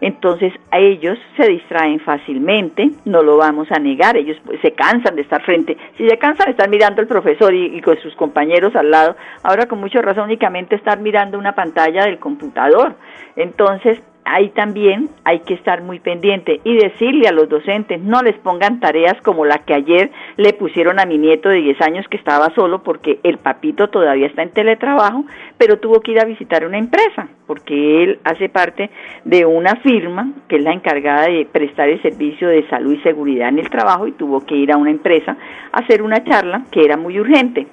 Entonces 0.00 0.52
a 0.70 0.78
ellos 0.78 1.18
se 1.36 1.48
distraen 1.48 2.00
fácilmente, 2.00 2.90
no 3.04 3.22
lo 3.22 3.36
vamos 3.36 3.68
a 3.70 3.78
negar, 3.78 4.16
ellos 4.16 4.38
pues, 4.44 4.60
se 4.60 4.72
cansan 4.72 5.16
de 5.16 5.22
estar 5.22 5.42
frente, 5.42 5.76
si 5.96 6.08
se 6.08 6.16
cansan 6.18 6.46
de 6.46 6.52
estar 6.52 6.68
mirando 6.68 7.02
al 7.02 7.06
profesor 7.06 7.54
y, 7.54 7.76
y, 7.76 7.80
con 7.80 7.98
sus 8.00 8.14
compañeros 8.16 8.74
al 8.76 8.90
lado, 8.90 9.16
ahora 9.42 9.66
con 9.66 9.80
mucha 9.80 10.00
razón 10.00 10.24
únicamente 10.24 10.76
estar 10.76 11.00
mirando 11.00 11.38
una 11.38 11.54
pantalla 11.54 12.04
del 12.04 12.18
computador. 12.18 12.94
Entonces 13.36 14.00
ahí 14.30 14.50
también 14.50 15.08
hay 15.24 15.40
que 15.40 15.54
estar 15.54 15.82
muy 15.82 15.98
pendiente 15.98 16.60
y 16.64 16.76
decirle 16.76 17.28
a 17.28 17.32
los 17.32 17.48
docentes, 17.48 18.00
no 18.00 18.22
les 18.22 18.36
pongan 18.38 18.80
tareas 18.80 19.20
como 19.22 19.44
la 19.44 19.58
que 19.58 19.74
ayer 19.74 20.10
le 20.36 20.52
pusieron 20.52 21.00
a 21.00 21.04
mi 21.04 21.18
nieto 21.18 21.48
de 21.48 21.60
10 21.60 21.80
años 21.80 22.06
que 22.08 22.16
estaba 22.16 22.54
solo 22.54 22.82
porque 22.82 23.18
el 23.24 23.38
papito 23.38 23.88
todavía 23.88 24.26
está 24.26 24.42
en 24.42 24.50
teletrabajo, 24.50 25.24
pero 25.58 25.78
tuvo 25.78 26.00
que 26.00 26.12
ir 26.12 26.20
a 26.20 26.24
visitar 26.24 26.64
una 26.64 26.78
empresa 26.78 27.28
porque 27.46 28.04
él 28.04 28.20
hace 28.24 28.48
parte 28.48 28.90
de 29.24 29.44
una 29.44 29.76
firma 29.76 30.32
que 30.48 30.56
es 30.56 30.62
la 30.62 30.72
encargada 30.72 31.26
de 31.26 31.46
prestar 31.50 31.88
el 31.88 32.00
servicio 32.00 32.48
de 32.48 32.68
salud 32.68 32.92
y 32.92 33.02
seguridad 33.02 33.48
en 33.48 33.58
el 33.58 33.68
trabajo 33.68 34.06
y 34.06 34.12
tuvo 34.12 34.46
que 34.46 34.54
ir 34.54 34.70
a 34.72 34.76
una 34.76 34.90
empresa 34.90 35.36
a 35.72 35.78
hacer 35.80 36.02
una 36.02 36.22
charla 36.24 36.62
que 36.70 36.84
era 36.84 36.96
muy 36.96 37.18
urgente. 37.18 37.66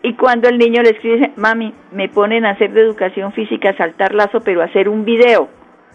Y 0.00 0.14
cuando 0.14 0.48
el 0.48 0.58
niño 0.58 0.80
le 0.82 0.90
escribe, 0.90 1.32
mami, 1.36 1.74
me 1.90 2.08
ponen 2.08 2.46
a 2.46 2.50
hacer 2.50 2.72
de 2.72 2.82
educación 2.82 3.32
física, 3.32 3.76
saltar 3.76 4.14
lazo, 4.14 4.40
pero 4.44 4.62
hacer 4.62 4.88
un 4.88 5.04
video 5.04 5.48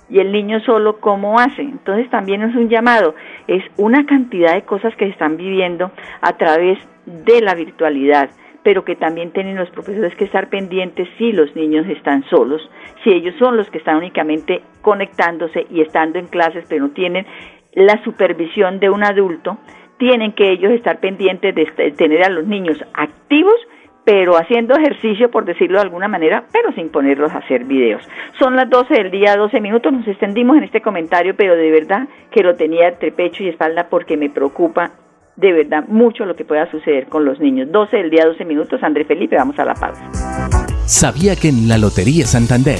y 0.09 0.19
el 0.19 0.31
niño 0.31 0.59
solo 0.61 0.99
cómo 0.99 1.39
hace. 1.39 1.61
Entonces 1.61 2.09
también 2.09 2.41
es 2.43 2.55
un 2.55 2.69
llamado, 2.69 3.15
es 3.47 3.63
una 3.77 4.05
cantidad 4.05 4.53
de 4.53 4.63
cosas 4.63 4.95
que 4.95 5.05
se 5.05 5.11
están 5.11 5.37
viviendo 5.37 5.91
a 6.21 6.33
través 6.37 6.79
de 7.05 7.41
la 7.41 7.55
virtualidad, 7.55 8.29
pero 8.63 8.85
que 8.85 8.95
también 8.95 9.31
tienen 9.31 9.57
los 9.57 9.69
profesores 9.71 10.15
que 10.15 10.25
estar 10.25 10.49
pendientes 10.49 11.07
si 11.17 11.31
los 11.31 11.55
niños 11.55 11.85
están 11.87 12.23
solos, 12.29 12.61
si 13.03 13.11
ellos 13.11 13.35
son 13.37 13.57
los 13.57 13.69
que 13.69 13.79
están 13.79 13.97
únicamente 13.97 14.61
conectándose 14.81 15.65
y 15.69 15.81
estando 15.81 16.19
en 16.19 16.27
clases, 16.27 16.65
pero 16.69 16.87
no 16.87 16.93
tienen 16.93 17.25
la 17.73 18.01
supervisión 18.03 18.79
de 18.79 18.89
un 18.89 19.03
adulto, 19.03 19.57
tienen 19.97 20.33
que 20.33 20.51
ellos 20.51 20.71
estar 20.71 20.99
pendientes 20.99 21.55
de 21.55 21.91
tener 21.91 22.23
a 22.23 22.29
los 22.29 22.45
niños 22.45 22.83
activos 22.93 23.55
pero 24.05 24.37
haciendo 24.37 24.75
ejercicio, 24.75 25.31
por 25.31 25.45
decirlo 25.45 25.77
de 25.77 25.83
alguna 25.83 26.07
manera, 26.07 26.45
pero 26.51 26.71
sin 26.73 26.89
ponerlos 26.89 27.31
a 27.31 27.37
hacer 27.37 27.63
videos. 27.65 28.07
Son 28.39 28.55
las 28.55 28.69
12 28.69 28.93
del 28.93 29.11
día, 29.11 29.35
12 29.35 29.61
minutos, 29.61 29.93
nos 29.93 30.07
extendimos 30.07 30.57
en 30.57 30.63
este 30.63 30.81
comentario, 30.81 31.35
pero 31.35 31.55
de 31.55 31.71
verdad 31.71 32.07
que 32.31 32.43
lo 32.43 32.55
tenía 32.55 32.89
entre 32.89 33.11
pecho 33.11 33.43
y 33.43 33.49
espalda 33.49 33.87
porque 33.89 34.17
me 34.17 34.29
preocupa 34.29 34.91
de 35.35 35.51
verdad 35.51 35.85
mucho 35.87 36.25
lo 36.25 36.35
que 36.35 36.45
pueda 36.45 36.69
suceder 36.69 37.07
con 37.07 37.25
los 37.25 37.39
niños. 37.39 37.71
12 37.71 37.97
del 37.97 38.09
día, 38.09 38.25
12 38.25 38.45
minutos, 38.45 38.83
André 38.83 39.05
Felipe, 39.05 39.35
vamos 39.35 39.57
a 39.57 39.65
la 39.65 39.73
pausa. 39.73 40.03
¿Sabía 40.85 41.35
que 41.35 41.49
en 41.49 41.67
la 41.67 41.77
Lotería 41.77 42.25
Santander 42.25 42.79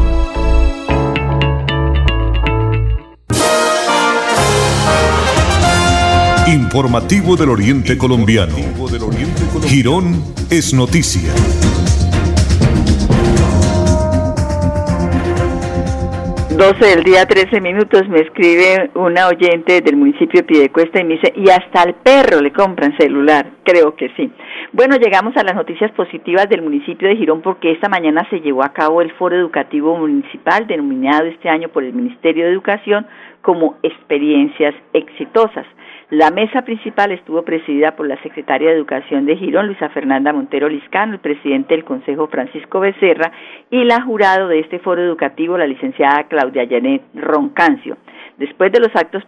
Informativo 6.51 7.37
del 7.37 7.47
Oriente 7.47 7.97
Colombiano. 7.97 8.53
Girón 9.63 10.15
es 10.49 10.73
noticia. 10.73 11.31
Doce 16.57 16.85
del 16.93 17.03
día, 17.05 17.25
13 17.25 17.61
minutos, 17.61 18.07
me 18.09 18.19
escribe 18.19 18.91
una 18.95 19.29
oyente 19.29 19.79
del 19.79 19.95
municipio 19.95 20.41
de 20.41 20.43
Piedecuesta 20.43 20.99
y 20.99 21.05
me 21.05 21.13
dice, 21.13 21.31
y 21.37 21.49
hasta 21.49 21.83
al 21.83 21.95
perro 21.95 22.41
le 22.41 22.51
compran 22.51 22.97
celular. 22.97 23.49
Creo 23.63 23.95
que 23.95 24.09
sí. 24.17 24.29
Bueno, 24.73 24.97
llegamos 24.97 25.35
a 25.37 25.43
las 25.43 25.55
noticias 25.55 25.89
positivas 25.91 26.49
del 26.49 26.63
municipio 26.63 27.07
de 27.07 27.15
Girón 27.15 27.41
porque 27.41 27.71
esta 27.71 27.87
mañana 27.87 28.27
se 28.29 28.41
llevó 28.41 28.63
a 28.63 28.73
cabo 28.73 29.01
el 29.01 29.13
Foro 29.13 29.37
Educativo 29.37 29.97
Municipal 29.97 30.67
denominado 30.67 31.27
este 31.27 31.47
año 31.47 31.69
por 31.69 31.85
el 31.85 31.93
Ministerio 31.93 32.43
de 32.43 32.51
Educación 32.51 33.07
como 33.41 33.77
Experiencias 33.83 34.75
Exitosas. 34.91 35.65
La 36.11 36.29
mesa 36.29 36.63
principal 36.63 37.13
estuvo 37.13 37.43
presidida 37.43 37.95
por 37.95 38.05
la 38.05 38.21
secretaria 38.21 38.67
de 38.67 38.75
Educación 38.75 39.25
de 39.25 39.37
Girón, 39.37 39.67
Luisa 39.67 39.87
Fernanda 39.87 40.33
Montero 40.33 40.67
Liscano, 40.67 41.13
el 41.13 41.19
presidente 41.19 41.73
del 41.73 41.85
Consejo, 41.85 42.27
Francisco 42.27 42.81
Becerra, 42.81 43.31
y 43.69 43.85
la 43.85 44.01
jurado 44.01 44.49
de 44.49 44.59
este 44.59 44.79
foro 44.79 45.01
educativo, 45.01 45.57
la 45.57 45.67
licenciada 45.67 46.27
Claudia 46.27 46.67
Janet 46.69 47.01
Roncancio. 47.13 47.95
Después 48.37 48.73
de 48.73 48.81
los 48.81 48.93
actos 48.93 49.23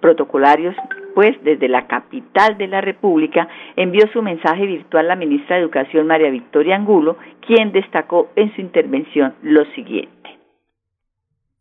protocolarios, 0.00 0.76
pues 1.14 1.42
desde 1.44 1.66
la 1.66 1.86
capital 1.86 2.58
de 2.58 2.66
la 2.66 2.82
República 2.82 3.48
envió 3.76 4.06
su 4.12 4.20
mensaje 4.20 4.66
virtual 4.66 5.08
la 5.08 5.16
ministra 5.16 5.56
de 5.56 5.62
Educación, 5.62 6.06
María 6.06 6.28
Victoria 6.28 6.76
Angulo, 6.76 7.16
quien 7.40 7.72
destacó 7.72 8.28
en 8.36 8.54
su 8.54 8.60
intervención 8.60 9.32
lo 9.40 9.64
siguiente. 9.74 10.17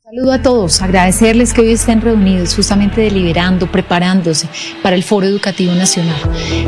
Saludo 0.10 0.32
a 0.32 0.42
todos, 0.42 0.82
agradecerles 0.82 1.54
que 1.54 1.60
hoy 1.60 1.72
estén 1.74 2.00
reunidos 2.00 2.56
justamente 2.56 3.02
deliberando, 3.02 3.70
preparándose 3.70 4.48
para 4.82 4.96
el 4.96 5.04
Foro 5.04 5.28
Educativo 5.28 5.74
Nacional. 5.74 6.16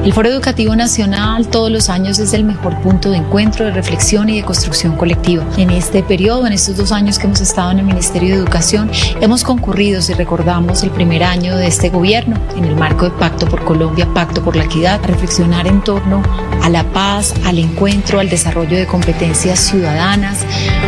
El 0.03 0.11
Foro 0.11 0.27
Educativo 0.27 0.75
Nacional 0.75 1.47
todos 1.47 1.71
los 1.71 1.89
años 1.89 2.19
es 2.19 2.33
el 2.33 2.43
mejor 2.43 2.81
punto 2.81 3.11
de 3.11 3.15
encuentro, 3.19 3.63
de 3.63 3.71
reflexión 3.71 4.27
y 4.27 4.41
de 4.41 4.43
construcción 4.43 4.97
colectiva. 4.97 5.45
En 5.55 5.69
este 5.69 6.03
periodo, 6.03 6.47
en 6.47 6.51
estos 6.51 6.75
dos 6.75 6.91
años 6.91 7.17
que 7.17 7.27
hemos 7.27 7.39
estado 7.39 7.71
en 7.71 7.79
el 7.79 7.85
Ministerio 7.85 8.35
de 8.35 8.41
Educación, 8.41 8.91
hemos 9.21 9.45
concurrido, 9.45 10.01
si 10.01 10.13
recordamos, 10.15 10.83
el 10.83 10.89
primer 10.89 11.23
año 11.23 11.55
de 11.55 11.67
este 11.67 11.89
gobierno, 11.89 12.37
en 12.57 12.65
el 12.65 12.75
marco 12.75 13.05
de 13.05 13.11
Pacto 13.11 13.47
por 13.47 13.63
Colombia, 13.63 14.05
Pacto 14.13 14.43
por 14.43 14.57
la 14.57 14.65
Equidad, 14.65 15.01
a 15.01 15.07
reflexionar 15.07 15.65
en 15.65 15.81
torno 15.81 16.21
a 16.61 16.67
la 16.67 16.83
paz, 16.91 17.33
al 17.45 17.57
encuentro, 17.57 18.19
al 18.19 18.29
desarrollo 18.29 18.75
de 18.75 18.85
competencias 18.85 19.61
ciudadanas, 19.61 20.39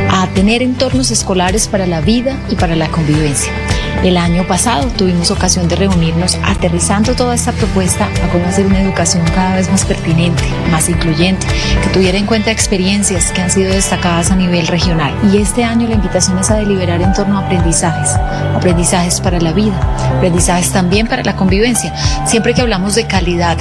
a 0.10 0.28
tener 0.36 0.62
entornos 0.62 1.12
escolares 1.12 1.70
para 1.70 1.88
la 1.88 2.02
vida 2.02 2.41
y 2.50 2.56
para 2.56 2.76
la 2.76 2.88
convivencia. 2.90 3.71
El 4.04 4.18
año 4.18 4.48
pasado 4.48 4.88
tuvimos 4.88 5.30
ocasión 5.30 5.68
de 5.68 5.76
reunirnos 5.76 6.36
aterrizando 6.44 7.14
toda 7.14 7.36
esta 7.36 7.52
propuesta 7.52 8.06
a 8.06 8.30
cómo 8.30 8.48
hacer 8.48 8.66
una 8.66 8.82
educación 8.82 9.24
cada 9.36 9.58
vez 9.58 9.70
más 9.70 9.86
pertinente, 9.86 10.42
más 10.72 10.90
incluyente, 10.90 11.46
que 11.84 11.90
tuviera 11.90 12.18
en 12.18 12.26
cuenta 12.26 12.50
experiencias 12.50 13.32
que 13.32 13.42
han 13.42 13.52
sido 13.52 13.72
destacadas 13.72 14.32
a 14.32 14.36
nivel 14.36 14.66
regional. 14.66 15.14
Y 15.32 15.38
este 15.38 15.64
año 15.64 15.88
la 15.88 15.94
invitación 15.94 16.40
es 16.40 16.50
a 16.50 16.56
deliberar 16.56 17.00
en 17.00 17.14
torno 17.14 17.38
a 17.38 17.46
aprendizajes, 17.46 18.10
aprendizajes 18.56 19.22
para 19.22 19.40
la 19.40 19.54
vida, 19.54 19.80
aprendizajes 20.18 20.72
también 20.72 21.06
para 21.06 21.24
la 21.24 21.36
convivencia. 21.36 21.94
Siempre 22.26 22.56
que 22.56 22.62
hablamos 22.62 22.96
de 22.96 23.06
calidad, 23.06 23.60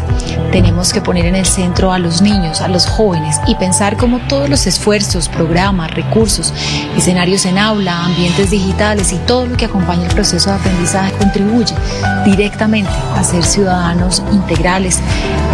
tenemos 0.53 0.95
que 0.95 1.03
poner 1.03 1.27
en 1.27 1.37
el 1.37 1.45
centro 1.45 1.93
a 1.93 1.99
los 1.99 2.23
niños, 2.23 2.63
a 2.63 2.69
los 2.69 2.87
jóvenes 2.87 3.37
y 3.47 3.57
pensar 3.57 3.99
cómo 3.99 4.21
todos 4.21 4.49
los 4.49 4.67
esfuerzos, 4.67 5.29
programas, 5.29 5.91
recursos, 5.91 6.55
escenarios 6.97 7.45
en 7.45 7.59
aula, 7.59 8.07
ambientes 8.07 8.49
digitales 8.49 9.13
y 9.13 9.17
todo 9.19 9.45
lo 9.45 9.59
que 9.59 9.67
acompaña 9.67 10.07
el 10.07 10.15
proceso 10.15 10.30
proceso 10.31 10.51
de 10.51 10.57
aprendizaje 10.57 11.13
contribuye 11.15 11.75
directamente 12.25 12.91
a 13.17 13.25
ser 13.25 13.43
ciudadanos 13.43 14.23
integrales, 14.31 15.01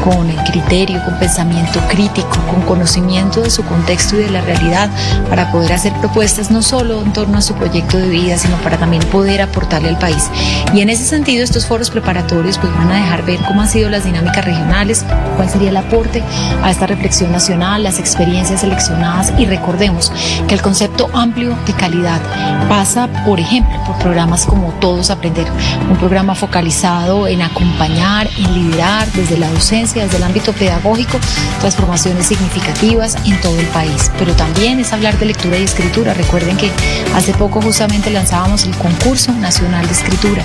con 0.06 0.28
criterio, 0.44 1.04
con 1.04 1.18
pensamiento 1.18 1.80
crítico, 1.88 2.38
con 2.48 2.62
conocimiento 2.62 3.40
de 3.40 3.50
su 3.50 3.64
contexto 3.64 4.14
y 4.14 4.22
de 4.22 4.30
la 4.30 4.40
realidad, 4.40 4.88
para 5.28 5.50
poder 5.50 5.72
hacer 5.72 5.92
propuestas 5.94 6.48
no 6.52 6.62
solo 6.62 7.02
en 7.02 7.12
torno 7.12 7.38
a 7.38 7.42
su 7.42 7.54
proyecto 7.54 7.98
de 7.98 8.08
vida, 8.08 8.38
sino 8.38 8.56
para 8.58 8.78
también 8.78 9.02
poder 9.10 9.42
aportarle 9.42 9.88
al 9.88 9.98
país. 9.98 10.30
Y 10.72 10.80
en 10.80 10.90
ese 10.90 11.04
sentido, 11.04 11.42
estos 11.42 11.66
foros 11.66 11.90
preparatorios 11.90 12.56
pues, 12.58 12.72
van 12.76 12.92
a 12.92 12.96
dejar 12.96 13.24
ver 13.24 13.40
cómo 13.48 13.62
han 13.62 13.68
sido 13.68 13.90
las 13.90 14.04
dinámicas 14.04 14.44
regionales, 14.44 15.04
cuál 15.34 15.50
sería 15.50 15.70
el 15.70 15.76
aporte 15.76 16.22
a 16.62 16.70
esta 16.70 16.86
reflexión 16.86 17.32
nacional, 17.32 17.82
las 17.82 17.98
experiencias 17.98 18.60
seleccionadas 18.60 19.32
y 19.38 19.46
recordemos 19.46 20.12
que 20.46 20.54
el 20.54 20.62
concepto 20.62 21.10
amplio 21.14 21.56
de 21.66 21.72
calidad 21.72 22.20
pasa, 22.68 23.08
por 23.24 23.40
ejemplo, 23.40 23.76
por 23.84 23.98
programas 23.98 24.46
como 24.46 24.72
Todos 24.74 25.10
Aprender, 25.10 25.46
un 25.90 25.96
programa 25.96 26.36
focalizado 26.36 27.26
en 27.26 27.42
acompañar, 27.42 28.28
en 28.38 28.54
liderar 28.54 29.10
desde 29.12 29.36
la 29.36 29.50
docencia, 29.50 29.95
desde 30.04 30.18
el 30.18 30.24
ámbito 30.24 30.52
pedagógico, 30.52 31.18
transformaciones 31.60 32.26
significativas 32.26 33.16
en 33.24 33.40
todo 33.40 33.58
el 33.58 33.66
país. 33.66 34.10
Pero 34.18 34.32
también 34.34 34.80
es 34.80 34.92
hablar 34.92 35.18
de 35.18 35.26
lectura 35.26 35.58
y 35.58 35.62
escritura. 35.62 36.14
Recuerden 36.14 36.56
que 36.56 36.70
hace 37.14 37.32
poco 37.34 37.60
justamente 37.60 38.10
lanzábamos 38.10 38.64
el 38.64 38.76
concurso 38.76 39.32
nacional 39.32 39.86
de 39.86 39.92
escritura 39.92 40.42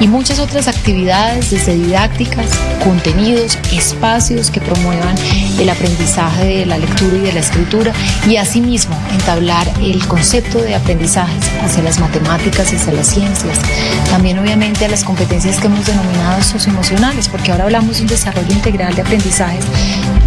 y 0.00 0.08
muchas 0.08 0.38
otras 0.38 0.68
actividades 0.68 1.50
desde 1.50 1.74
didácticas, 1.74 2.46
contenidos, 2.82 3.58
espacios 3.72 4.50
que 4.50 4.60
promuevan 4.60 5.16
el 5.58 5.68
aprendizaje 5.68 6.44
de 6.44 6.66
la 6.66 6.78
lectura 6.78 7.16
y 7.16 7.20
de 7.20 7.32
la 7.32 7.40
escritura 7.40 7.92
y 8.28 8.36
asimismo 8.36 8.96
entablar 9.12 9.66
el 9.80 10.06
concepto 10.06 10.60
de 10.60 10.74
aprendizaje 10.74 11.34
hacia 11.62 11.82
las 11.82 11.98
matemáticas 12.00 12.72
hacia 12.72 12.92
las 12.92 13.08
ciencias. 13.08 13.58
También 14.10 14.38
obviamente 14.38 14.84
a 14.84 14.88
las 14.88 15.04
competencias 15.04 15.58
que 15.58 15.66
hemos 15.66 15.86
denominado 15.86 16.42
socioemocionales, 16.42 17.28
porque 17.28 17.52
ahora 17.52 17.64
hablamos 17.64 17.96
de 17.96 18.02
un 18.02 18.08
desarrollo 18.08 18.52
integral 18.52 18.93
de 18.94 19.02
aprendizajes 19.02 19.64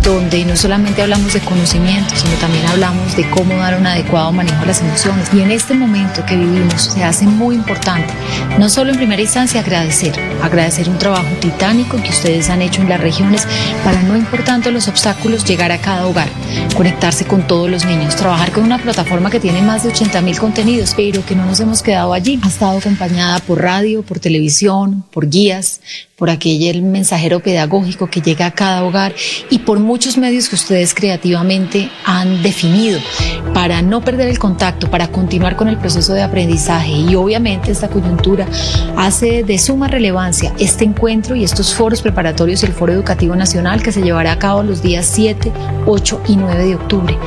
donde 0.08 0.46
no 0.46 0.56
solamente 0.56 1.02
hablamos 1.02 1.34
de 1.34 1.42
conocimiento, 1.42 2.16
sino 2.16 2.34
también 2.36 2.66
hablamos 2.68 3.18
de 3.18 3.30
cómo 3.30 3.58
dar 3.58 3.78
un 3.78 3.86
adecuado 3.86 4.32
manejo 4.32 4.64
a 4.64 4.66
las 4.66 4.80
emociones. 4.80 5.28
Y 5.34 5.42
en 5.42 5.52
este 5.52 5.74
momento 5.74 6.26
que 6.26 6.38
vivimos 6.38 6.82
se 6.82 7.04
hace 7.04 7.26
muy 7.26 7.56
importante, 7.56 8.14
no 8.58 8.70
solo 8.70 8.92
en 8.92 8.98
primera 8.98 9.22
instancia 9.22 9.60
agradecer, 9.60 10.14
agradecer 10.42 10.88
un 10.88 10.98
trabajo 10.98 11.28
titánico 11.42 12.02
que 12.02 12.10
ustedes 12.10 12.50
han 12.50 12.62
hecho 12.62 12.82
en 12.82 12.88
las 12.88 13.02
regiones 13.02 13.46
para 13.84 14.02
no 14.04 14.16
importando 14.16 14.72
los 14.72 14.88
obstáculos 14.88 15.44
llegar 15.44 15.74
a 15.74 15.82
cada 15.82 16.08
hogar, 16.08 16.30
conectarse 16.78 17.26
con 17.26 17.46
todos 17.46 17.70
los 17.70 17.84
niños, 17.84 18.16
trabajar 18.16 18.54
con 18.54 18.64
una 18.64 18.78
plataforma 18.78 19.30
que 19.30 19.42
tiene 19.42 19.62
más 19.62 19.84
de 19.84 19.90
80 19.90 20.22
mil 20.22 20.40
contenidos, 20.40 20.94
pero 20.96 21.26
que 21.26 21.36
no 21.36 21.46
nos 21.46 21.60
hemos 21.60 21.82
quedado 21.82 22.14
allí. 22.14 22.40
Ha 22.44 22.48
estado 22.48 22.78
acompañada 22.78 23.40
por 23.40 23.62
radio, 23.62 24.04
por 24.04 24.20
televisión, 24.20 25.04
por 25.12 25.30
guías, 25.30 25.82
por 26.18 26.32
aquel 26.32 26.82
mensajero 26.82 27.40
pedagógico 27.42 28.08
que 28.08 28.22
llega 28.22 28.47
a 28.48 28.52
cada 28.52 28.84
hogar 28.84 29.14
y 29.50 29.60
por 29.60 29.80
muchos 29.80 30.18
medios 30.18 30.50
que 30.50 30.56
ustedes 30.56 30.94
creativamente 30.94 31.90
han 32.06 32.42
definido 32.42 33.00
para 33.54 33.82
no 33.82 34.02
perder 34.02 34.30
el 34.30 34.40
contacto, 34.40 34.90
para 34.90 35.10
continuar 35.10 35.56
con 35.56 35.68
el 35.68 35.78
proceso 35.78 36.14
de 36.14 36.22
aprendizaje. 36.22 36.92
Y 36.92 37.16
obviamente 37.16 37.72
esta 37.72 37.88
coyuntura 37.88 38.48
hace 38.98 39.44
de 39.44 39.58
suma 39.58 39.88
relevancia 39.88 40.54
este 40.60 40.86
encuentro 40.86 41.36
y 41.36 41.44
estos 41.44 41.74
foros 41.74 42.02
preparatorios 42.02 42.64
y 42.64 42.66
el 42.66 42.74
Foro 42.74 42.94
Educativo 42.94 43.36
Nacional 43.36 43.82
que 43.82 43.92
se 43.92 44.02
llevará 44.02 44.32
a 44.34 44.40
cabo 44.40 44.64
los 44.64 44.82
días 44.82 45.06
7, 45.06 45.52
8 45.86 46.22
y 46.28 46.36
9 46.36 46.66
de 46.66 46.76
octubre. 46.76 47.18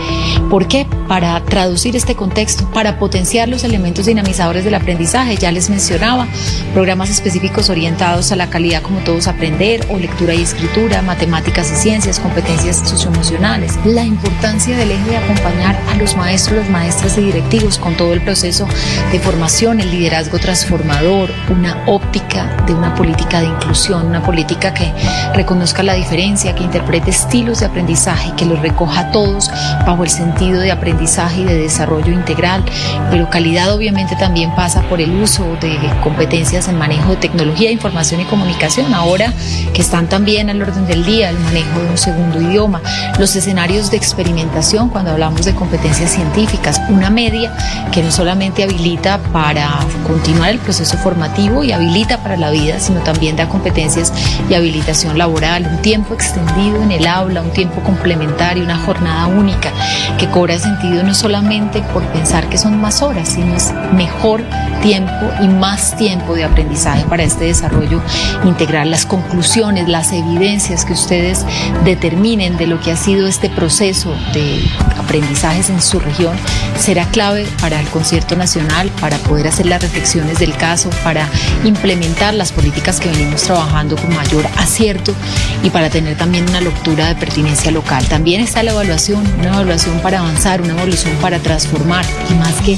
¿Por 0.49 0.69
qué? 0.69 0.87
Para 1.09 1.41
traducir 1.45 1.97
este 1.97 2.15
contexto, 2.15 2.69
para 2.73 2.99
potenciar 2.99 3.49
los 3.49 3.65
elementos 3.65 4.07
dinamizadores 4.07 4.65
del 4.65 4.75
aprendizaje. 4.75 5.37
Ya 5.37 5.53
les 5.53 5.71
mencionaba 5.71 6.27
programas 6.73 7.11
específicos 7.11 7.71
orientados 7.71 8.33
a 8.33 8.37
la 8.37 8.50
calidad 8.50 8.83
como 8.83 9.00
todos 9.00 9.29
aprender 9.29 9.87
o 9.91 9.99
lectura 9.99 10.35
y 10.35 10.43
escritura, 10.43 11.03
matemáticas 11.11 11.73
y 11.73 11.75
ciencias, 11.75 12.21
competencias 12.21 12.88
socioemocionales. 12.88 13.75
La 13.85 14.05
importancia 14.05 14.76
del 14.76 14.93
eje 14.93 15.11
de 15.11 15.17
acompañar 15.17 15.76
a 15.90 15.97
los 15.97 16.17
maestros, 16.17 16.71
maestras 16.71 17.19
y 17.19 17.23
directivos 17.23 17.79
con 17.79 17.97
todo 17.97 18.12
el 18.12 18.21
proceso 18.21 18.69
de 19.11 19.19
formación, 19.19 19.81
el 19.81 19.90
liderazgo 19.90 20.38
transformador, 20.38 21.29
una 21.49 21.83
óptica 21.88 22.57
de 22.64 22.75
una 22.75 22.95
política 22.95 23.40
de 23.40 23.47
inclusión, 23.47 24.07
una 24.07 24.23
política 24.23 24.73
que 24.73 24.93
reconozca 25.35 25.83
la 25.83 25.95
diferencia, 25.95 26.55
que 26.55 26.62
interprete 26.62 27.11
estilos 27.11 27.59
de 27.59 27.67
aprendizaje, 27.67 28.33
que 28.37 28.45
los 28.45 28.61
recoja 28.61 29.00
a 29.00 29.11
todos 29.11 29.50
bajo 29.85 30.05
el 30.05 30.11
sentido 30.11 30.61
de 30.61 30.71
aprendizaje 30.71 31.40
y 31.40 31.45
de 31.45 31.59
desarrollo 31.59 32.12
integral, 32.12 32.64
pero 33.11 33.29
calidad 33.31 33.75
obviamente 33.75 34.14
también 34.14 34.55
pasa 34.55 34.83
por 34.83 35.00
el 35.00 35.11
uso 35.21 35.57
de 35.61 35.76
competencias 36.05 36.69
en 36.69 36.79
manejo 36.79 37.11
de 37.11 37.17
tecnología, 37.17 37.73
información 37.73 38.21
y 38.21 38.25
comunicación 38.26 38.95
ahora 38.95 39.32
que 39.75 39.82
están 39.82 40.08
también 40.08 40.50
al 40.50 40.63
orden 40.63 40.87
del 40.87 41.00
día, 41.02 41.30
el 41.30 41.39
manejo 41.39 41.80
de 41.80 41.91
un 41.91 41.99
segundo 41.99 42.41
idioma, 42.41 42.80
los 43.19 43.34
escenarios 43.36 43.91
de 43.91 43.97
experimentación 43.97 44.89
cuando 44.89 45.13
hablamos 45.13 45.45
de 45.45 45.54
competencias 45.54 46.10
científicas, 46.10 46.80
una 46.89 47.10
media 47.10 47.52
que 47.93 48.02
no 48.02 48.10
solamente 48.10 48.63
habilita 48.63 49.19
para 49.32 49.80
continuar 50.06 50.50
el 50.50 50.58
proceso 50.58 50.97
formativo 50.99 51.65
y 51.65 51.73
habilita 51.73 52.19
para 52.23 52.36
la 52.36 52.50
vida, 52.50 52.78
sino 52.80 53.00
también 53.00 53.36
da 53.36 53.49
competencias 53.49 54.13
y 54.49 54.54
habilitación 54.54 55.19
laboral, 55.19 55.67
un 55.67 55.82
tiempo 55.82 56.15
extendido 56.15 56.82
en 56.82 56.93
el 56.93 57.06
aula, 57.06 57.43
un 57.43 57.50
tiempo 57.50 57.80
complementario, 57.82 58.65
una 58.65 58.78
jornada 58.78 59.26
única 59.26 59.73
que 60.19 60.28
cobra 60.28 60.58
sentido 60.58 61.02
no 61.02 61.15
solamente 61.15 61.82
por 61.93 62.02
pensar 62.08 62.49
que 62.49 62.58
son 62.58 62.80
más 62.80 63.02
horas, 63.02 63.28
sino 63.28 63.54
es 63.54 63.73
mejor 63.95 64.43
tiempo 64.82 65.30
y 65.43 65.49
más 65.49 65.97
tiempo 65.97 66.34
de 66.34 66.45
aprendizaje 66.45 67.04
para 67.04 67.23
este 67.23 67.45
desarrollo 67.45 68.00
integrar 68.45 68.86
las 68.86 69.06
conclusiones, 69.06 69.89
las 69.89 70.13
evidencias 70.13 70.84
que 70.91 70.95
ustedes 70.95 71.47
determinen 71.85 72.57
de 72.57 72.67
lo 72.67 72.81
que 72.81 72.91
ha 72.91 72.97
sido 72.97 73.29
este 73.29 73.49
proceso 73.49 74.13
de 74.35 74.61
aprendizajes 74.99 75.71
en 75.71 75.81
su 75.81 76.00
región, 76.00 76.37
será 76.76 77.05
clave 77.07 77.47
para 77.61 77.79
el 77.79 77.87
concierto 77.89 78.35
nacional, 78.35 78.91
para 79.00 79.17
poder 79.19 79.47
hacer 79.47 79.67
las 79.67 79.81
reflexiones 79.83 80.41
del 80.41 80.57
caso, 80.57 80.91
para 81.05 81.29
implementar 81.63 82.35
las 82.35 82.50
políticas 82.50 82.99
que 82.99 83.09
venimos 83.09 83.43
trabajando 83.45 83.95
con 83.97 84.13
mayor 84.17 84.45
acierto 84.57 85.15
y 85.63 85.71
para 85.71 85.91
tener 85.91 86.17
también 86.17 86.49
una 86.49 86.61
lectura 86.61 87.07
de 87.07 87.15
pertinencia 87.15 87.71
local. 87.71 88.05
También 88.09 88.41
está 88.41 88.65
la 88.65 88.73
evaluación, 88.73 89.25
una 89.39 89.49
evaluación 89.49 90.00
para 90.00 90.19
avanzar, 90.19 90.61
una 90.61 90.73
evaluación 90.73 91.15
para 91.21 91.39
transformar 91.39 92.05
y 92.29 92.35
más 92.35 92.55
que 92.63 92.76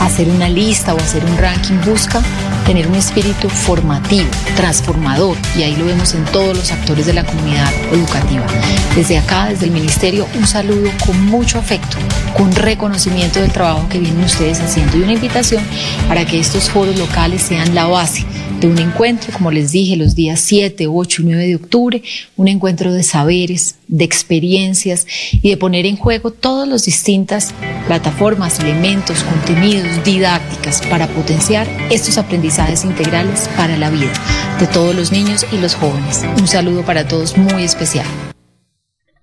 hacer 0.00 0.28
una 0.28 0.50
lista 0.50 0.92
o 0.92 0.98
hacer 0.98 1.24
un 1.24 1.38
ranking, 1.38 1.76
busca 1.86 2.20
tener 2.66 2.86
un 2.86 2.94
espíritu 2.94 3.48
formativo, 3.48 4.28
transformador, 4.56 5.36
y 5.56 5.62
ahí 5.62 5.76
lo 5.76 5.86
vemos 5.86 6.14
en 6.14 6.24
todos 6.26 6.56
los 6.56 6.72
actores 6.72 7.06
de 7.06 7.12
la 7.12 7.24
comunidad 7.24 7.53
educativa. 7.92 8.46
Desde 8.94 9.18
acá, 9.18 9.46
desde 9.46 9.66
el 9.66 9.72
Ministerio, 9.72 10.26
un 10.36 10.46
saludo 10.46 10.90
con 11.04 11.24
mucho 11.26 11.58
afecto, 11.58 11.96
con 12.36 12.54
reconocimiento 12.54 13.40
del 13.40 13.52
trabajo 13.52 13.88
que 13.88 13.98
vienen 13.98 14.24
ustedes 14.24 14.60
haciendo 14.60 14.96
y 14.96 15.02
una 15.02 15.14
invitación 15.14 15.62
para 16.08 16.24
que 16.24 16.38
estos 16.38 16.70
foros 16.70 16.98
locales 16.98 17.42
sean 17.42 17.74
la 17.74 17.86
base 17.86 18.24
de 18.60 18.68
un 18.68 18.78
encuentro, 18.78 19.32
como 19.32 19.50
les 19.50 19.72
dije, 19.72 19.96
los 19.96 20.14
días 20.14 20.40
7, 20.40 20.86
8 20.86 21.22
y 21.22 21.24
9 21.24 21.46
de 21.46 21.56
octubre, 21.56 22.02
un 22.36 22.48
encuentro 22.48 22.92
de 22.92 23.02
saberes, 23.02 23.76
de 23.88 24.04
experiencias 24.04 25.06
y 25.32 25.50
de 25.50 25.56
poner 25.56 25.86
en 25.86 25.96
juego 25.96 26.30
todas 26.30 26.66
las 26.66 26.84
distintas 26.84 27.52
plataformas, 27.86 28.58
elementos, 28.60 29.22
contenidos, 29.22 30.02
didácticas 30.04 30.80
para 30.88 31.08
potenciar 31.08 31.68
estos 31.90 32.16
aprendizajes 32.16 32.84
integrales 32.84 33.48
para 33.56 33.76
la 33.76 33.90
vida 33.90 34.12
de 34.58 34.66
todos 34.66 34.94
los 34.94 35.12
niños 35.12 35.44
y 35.52 35.58
los 35.58 35.74
jóvenes. 35.74 36.24
Un 36.38 36.48
saludo 36.48 36.82
para 36.82 37.06
todos 37.06 37.36
muy 37.52 37.64
especial. 37.64 38.06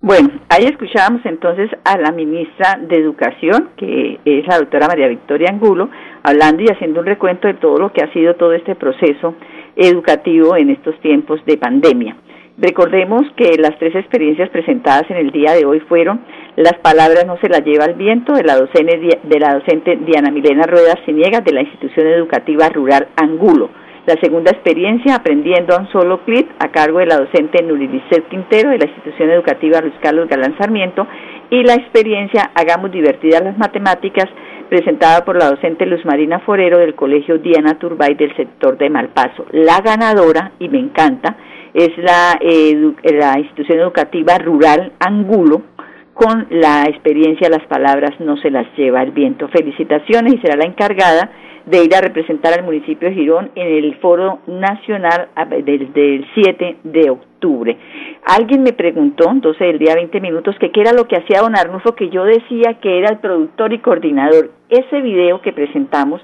Bueno, 0.04 0.30
ahí 0.50 0.66
escuchábamos 0.66 1.22
entonces 1.26 1.70
a 1.86 1.98
la 1.98 2.12
ministra 2.12 2.80
de 2.82 2.98
Educación, 2.98 3.70
que 3.78 4.20
es 4.26 4.48
la 4.48 4.58
doctora 4.58 4.88
María 4.88 5.08
Victoria 5.08 5.50
Angulo, 5.52 5.90
hablando 6.24 6.64
y 6.64 6.68
haciendo 6.68 7.02
un 7.02 7.06
recuento 7.06 7.48
de 7.48 7.54
todo 7.54 7.78
lo 7.78 7.94
que 7.94 8.02
ha 8.02 8.12
sido 8.12 8.36
todo 8.36 8.54
este 8.54 8.74
proceso 8.74 9.36
educativo 9.76 10.56
en 10.56 10.72
estos 10.72 11.00
tiempos 11.02 11.40
de 11.46 11.58
pandemia. 11.58 12.18
Recordemos 12.58 13.24
que 13.38 13.58
las 13.58 13.78
tres 13.80 13.96
experiencias 13.96 14.50
presentadas 14.50 15.10
en 15.10 15.18
el 15.18 15.32
día 15.32 15.54
de 15.54 15.66
hoy 15.66 15.80
fueron 15.82 16.22
Las 16.56 16.76
palabras 16.80 17.26
no 17.26 17.38
se 17.38 17.48
las 17.48 17.64
lleva 17.64 17.86
el 17.86 17.94
viento 17.94 18.34
de 18.34 18.44
la 18.44 18.56
docente, 18.58 19.20
de 19.24 19.40
la 19.40 19.54
docente 19.54 19.98
Diana 19.98 20.32
Milena 20.32 20.64
Ruedas 20.64 21.00
Ciniegas 21.06 21.46
de 21.46 21.54
la 21.54 21.62
institución 21.62 22.08
educativa 22.08 22.70
rural 22.70 23.08
Angulo. 23.16 23.70
La 24.08 24.16
segunda 24.20 24.50
experiencia, 24.52 25.16
Aprendiendo 25.16 25.76
a 25.76 25.82
un 25.82 25.88
solo 25.92 26.22
clip, 26.26 26.50
a 26.60 26.70
cargo 26.70 27.00
de 27.00 27.06
la 27.06 27.18
docente 27.18 27.62
Nurilicet 27.64 28.28
Quintero 28.30 28.72
de 28.72 28.80
la 28.80 28.86
institución 28.86 29.30
educativa 29.30 29.80
Luis 29.80 29.94
Carlos 30.02 30.28
Galán 30.28 30.58
Sarmiento. 30.58 31.08
Y 31.52 31.64
la 31.64 31.76
experiencia, 31.76 32.50
Hagamos 32.56 32.92
divertidas 32.92 33.44
las 33.44 33.58
matemáticas, 33.60 34.26
presentada 34.70 35.24
por 35.24 35.38
la 35.38 35.52
docente 35.52 35.86
Luz 35.86 36.04
Marina 36.06 36.40
Forero 36.40 36.80
del 36.80 36.96
Colegio 36.96 37.38
Diana 37.38 37.78
Turbay 37.78 38.16
del 38.16 38.36
sector 38.36 38.78
de 38.78 38.90
Malpaso. 38.90 39.46
La 39.52 39.82
ganadora, 39.82 40.54
y 40.58 40.68
me 40.70 40.80
encanta, 40.80 41.38
es 41.74 41.96
la, 41.98 42.40
la 42.42 43.40
institución 43.40 43.80
educativa 43.80 44.38
rural 44.40 44.94
Angulo, 45.00 45.62
con 46.14 46.48
la 46.50 46.86
experiencia 46.86 47.50
Las 47.50 47.66
palabras 47.68 48.20
no 48.20 48.36
se 48.38 48.50
las 48.50 48.66
lleva 48.76 49.04
el 49.04 49.12
viento. 49.12 49.48
Felicitaciones 49.50 50.34
y 50.34 50.38
será 50.40 50.56
la 50.56 50.66
encargada 50.66 51.30
de 51.66 51.84
ir 51.84 51.96
a 51.96 52.02
representar 52.02 52.54
al 52.54 52.66
municipio 52.66 53.10
de 53.10 53.16
Girón 53.16 53.52
en 53.56 53.68
el 53.68 53.96
foro 53.96 54.40
nacional 54.48 55.30
del, 55.64 55.94
del 55.94 56.26
7 56.34 56.78
de 56.84 57.10
octubre. 57.10 57.78
Alguien 58.26 58.64
me 58.64 58.74
preguntó, 58.74 59.30
entonces 59.30 59.62
el 59.62 59.80
día 59.80 59.96
20 59.96 60.22
minutos, 60.22 60.56
que 60.60 60.72
qué 60.72 60.82
era 60.82 60.94
lo 60.94 61.08
que 61.08 61.18
hacía 61.18 61.42
don 61.42 61.56
Arnulfo, 61.56 61.96
que 61.96 62.10
yo 62.10 62.24
decía 62.24 62.76
que 62.82 63.00
era 63.00 63.10
el 63.10 63.20
productor 63.20 63.74
y 63.74 63.80
coordinador. 63.80 64.52
Ese 64.70 65.02
video 65.02 65.42
que 65.42 65.54
presentamos 65.54 66.22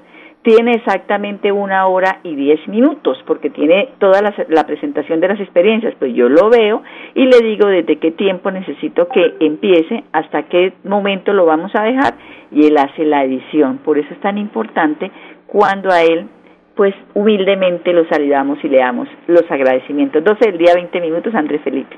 tiene 0.47 0.75
exactamente 0.75 1.51
una 1.51 1.87
hora 1.87 2.21
y 2.23 2.33
diez 2.33 2.65
minutos, 2.69 3.21
porque 3.27 3.49
tiene 3.49 3.89
toda 3.99 4.21
la, 4.21 4.63
presentación 4.65 5.19
de 5.19 5.27
las 5.27 5.41
experiencias. 5.41 5.93
Pues 5.99 6.13
yo 6.13 6.29
lo 6.29 6.49
veo 6.49 6.83
y 7.15 7.25
le 7.25 7.41
digo 7.41 7.67
desde 7.67 7.97
qué 7.97 8.11
tiempo 8.11 8.49
necesito 8.49 9.09
que 9.09 9.35
empiece, 9.41 10.05
hasta 10.13 10.43
qué 10.43 10.71
momento 10.85 11.33
lo 11.33 11.45
vamos 11.45 11.75
a 11.75 11.83
dejar, 11.83 12.13
y 12.49 12.65
él 12.65 12.77
hace 12.77 13.03
la 13.03 13.25
edición. 13.25 13.79
Por 13.79 13.97
eso 13.97 14.07
es 14.13 14.21
tan 14.21 14.37
importante 14.37 15.11
cuando 15.47 15.91
a 15.91 16.01
él, 16.03 16.29
pues 16.77 16.95
humildemente 17.13 17.91
lo 17.91 18.07
saludamos 18.07 18.57
y 18.63 18.69
le 18.69 18.77
damos 18.77 19.09
los 19.27 19.43
agradecimientos. 19.51 20.23
12 20.23 20.45
del 20.45 20.57
día, 20.59 20.75
20 20.75 21.01
minutos, 21.01 21.35
Andrés 21.35 21.59
Felipe. 21.61 21.97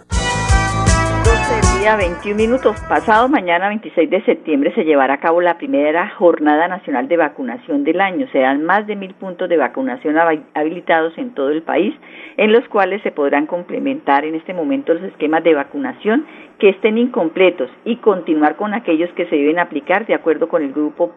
21 1.82 2.36
minutos. 2.36 2.80
Pasado 2.88 3.28
mañana 3.28 3.68
26 3.68 4.08
de 4.08 4.22
septiembre 4.22 4.72
se 4.76 4.86
llevará 4.86 5.16
a 5.16 5.20
cabo 5.20 5.42
la 5.42 5.58
primera 5.58 6.10
jornada 6.12 6.68
nacional 6.68 7.08
de 7.08 7.18
vacunación 7.18 7.84
del 7.84 8.00
año. 8.00 8.28
Serán 8.32 8.64
más 8.64 8.86
de 8.86 8.96
mil 8.96 9.16
puntos 9.16 9.50
de 9.50 9.58
vacunación 9.58 10.16
habilitados 10.54 11.18
en 11.18 11.34
todo 11.34 11.50
el 11.50 11.64
país, 11.64 11.96
en 12.38 12.52
los 12.52 12.68
cuales 12.70 13.02
se 13.02 13.12
podrán 13.12 13.48
complementar 13.48 14.26
en 14.26 14.36
este 14.36 14.54
momento 14.54 14.94
los 14.94 15.04
esquemas 15.04 15.44
de 15.44 15.56
vacunación 15.56 16.28
que 16.60 16.70
estén 16.70 17.00
incompletos 17.00 17.72
y 17.84 17.96
continuar 17.96 18.58
con 18.58 18.76
aquellos 18.76 19.10
que 19.14 19.26
se 19.26 19.36
deben 19.36 19.58
aplicar 19.58 20.06
de 20.06 20.14
acuerdo 20.14 20.50
con 20.50 20.62
el 20.62 20.72
grupo 20.72 21.12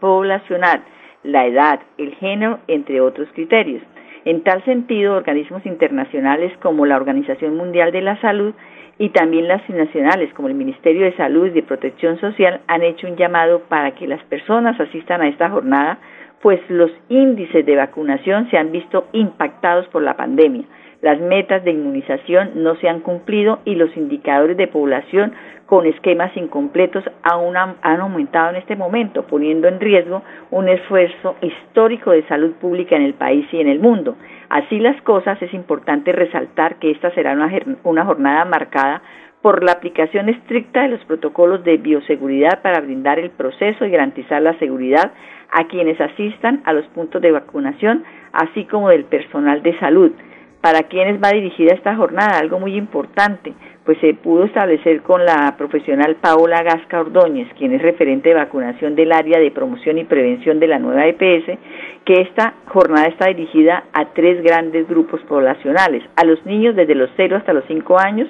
poblacional, 0.00 0.82
la 1.22 1.46
edad, 1.46 1.78
el 1.96 2.16
género, 2.16 2.58
entre 2.66 3.00
otros 3.00 3.28
criterios. 3.34 3.84
En 4.24 4.42
tal 4.42 4.64
sentido, 4.64 5.14
organismos 5.14 5.64
internacionales 5.64 6.52
como 6.60 6.86
la 6.86 6.96
Organización 6.96 7.56
Mundial 7.56 7.92
de 7.92 8.02
la 8.02 8.20
Salud 8.20 8.52
y 8.98 9.10
también 9.10 9.46
las 9.46 9.68
nacionales 9.68 10.32
como 10.34 10.48
el 10.48 10.54
Ministerio 10.54 11.04
de 11.04 11.16
Salud 11.16 11.46
y 11.46 11.50
de 11.50 11.62
Protección 11.62 12.18
Social 12.20 12.60
han 12.66 12.82
hecho 12.82 13.06
un 13.06 13.16
llamado 13.16 13.60
para 13.68 13.94
que 13.94 14.08
las 14.08 14.22
personas 14.24 14.78
asistan 14.80 15.22
a 15.22 15.28
esta 15.28 15.50
jornada, 15.50 15.98
pues 16.42 16.60
los 16.68 16.90
índices 17.08 17.64
de 17.64 17.76
vacunación 17.76 18.50
se 18.50 18.58
han 18.58 18.72
visto 18.72 19.06
impactados 19.12 19.86
por 19.88 20.02
la 20.02 20.16
pandemia. 20.16 20.64
Las 21.00 21.20
metas 21.20 21.62
de 21.64 21.70
inmunización 21.70 22.50
no 22.56 22.74
se 22.76 22.88
han 22.88 23.00
cumplido 23.00 23.60
y 23.64 23.76
los 23.76 23.96
indicadores 23.96 24.56
de 24.56 24.66
población 24.66 25.32
con 25.68 25.84
esquemas 25.84 26.34
incompletos 26.34 27.04
aún 27.22 27.54
han, 27.54 27.76
aumentado 28.00 28.50
en 28.50 28.56
este 28.56 28.74
momento, 28.74 29.26
poniendo 29.26 29.68
en 29.68 29.78
riesgo 29.78 30.22
un 30.50 30.66
esfuerzo 30.66 31.36
histórico 31.42 32.10
de 32.10 32.26
salud 32.26 32.52
pública 32.54 32.96
en 32.96 33.02
el 33.02 33.12
país 33.12 33.46
y 33.52 33.60
en 33.60 33.68
el 33.68 33.78
mundo. 33.78 34.16
Así 34.48 34.78
las 34.78 35.00
cosas, 35.02 35.40
es 35.42 35.52
importante 35.52 36.12
resaltar 36.12 36.76
que 36.76 36.90
esta 36.90 37.10
será 37.10 37.32
una, 37.32 37.52
una 37.84 38.06
jornada 38.06 38.46
marcada 38.46 39.02
por 39.42 39.62
la 39.62 39.72
aplicación 39.72 40.30
estricta 40.30 40.82
de 40.82 40.88
los 40.88 41.04
protocolos 41.04 41.62
de 41.64 41.76
bioseguridad 41.76 42.62
para 42.62 42.80
brindar 42.80 43.18
el 43.18 43.28
proceso 43.28 43.84
y 43.84 43.90
garantizar 43.90 44.40
la 44.40 44.58
seguridad 44.58 45.12
a 45.52 45.68
quienes 45.68 46.00
asistan 46.00 46.62
a 46.64 46.72
los 46.72 46.86
puntos 46.86 47.20
de 47.20 47.30
vacunación, 47.30 48.04
así 48.32 48.64
como 48.64 48.88
del 48.88 49.04
personal 49.04 49.62
de 49.62 49.78
salud. 49.78 50.12
¿Para 50.60 50.82
quienes 50.84 51.22
va 51.22 51.30
dirigida 51.30 51.74
esta 51.74 51.94
jornada? 51.94 52.38
Algo 52.38 52.58
muy 52.58 52.74
importante, 52.74 53.54
pues 53.84 53.96
se 54.00 54.12
pudo 54.14 54.42
establecer 54.44 55.02
con 55.02 55.24
la 55.24 55.54
profesional 55.56 56.16
Paola 56.16 56.64
Gasca 56.64 57.00
Ordóñez, 57.00 57.46
quien 57.56 57.72
es 57.72 57.80
referente 57.80 58.30
de 58.30 58.34
vacunación 58.34 58.96
del 58.96 59.12
área 59.12 59.38
de 59.38 59.52
promoción 59.52 59.98
y 59.98 60.04
prevención 60.04 60.58
de 60.58 60.66
la 60.66 60.80
nueva 60.80 61.06
EPS, 61.06 61.58
que 62.04 62.22
esta 62.22 62.54
jornada 62.66 63.06
está 63.06 63.28
dirigida 63.28 63.84
a 63.92 64.06
tres 64.06 64.42
grandes 64.42 64.88
grupos 64.88 65.20
poblacionales, 65.28 66.02
a 66.16 66.24
los 66.24 66.44
niños 66.44 66.74
desde 66.74 66.96
los 66.96 67.10
0 67.16 67.36
hasta 67.36 67.52
los 67.52 67.64
5 67.68 67.96
años, 67.96 68.28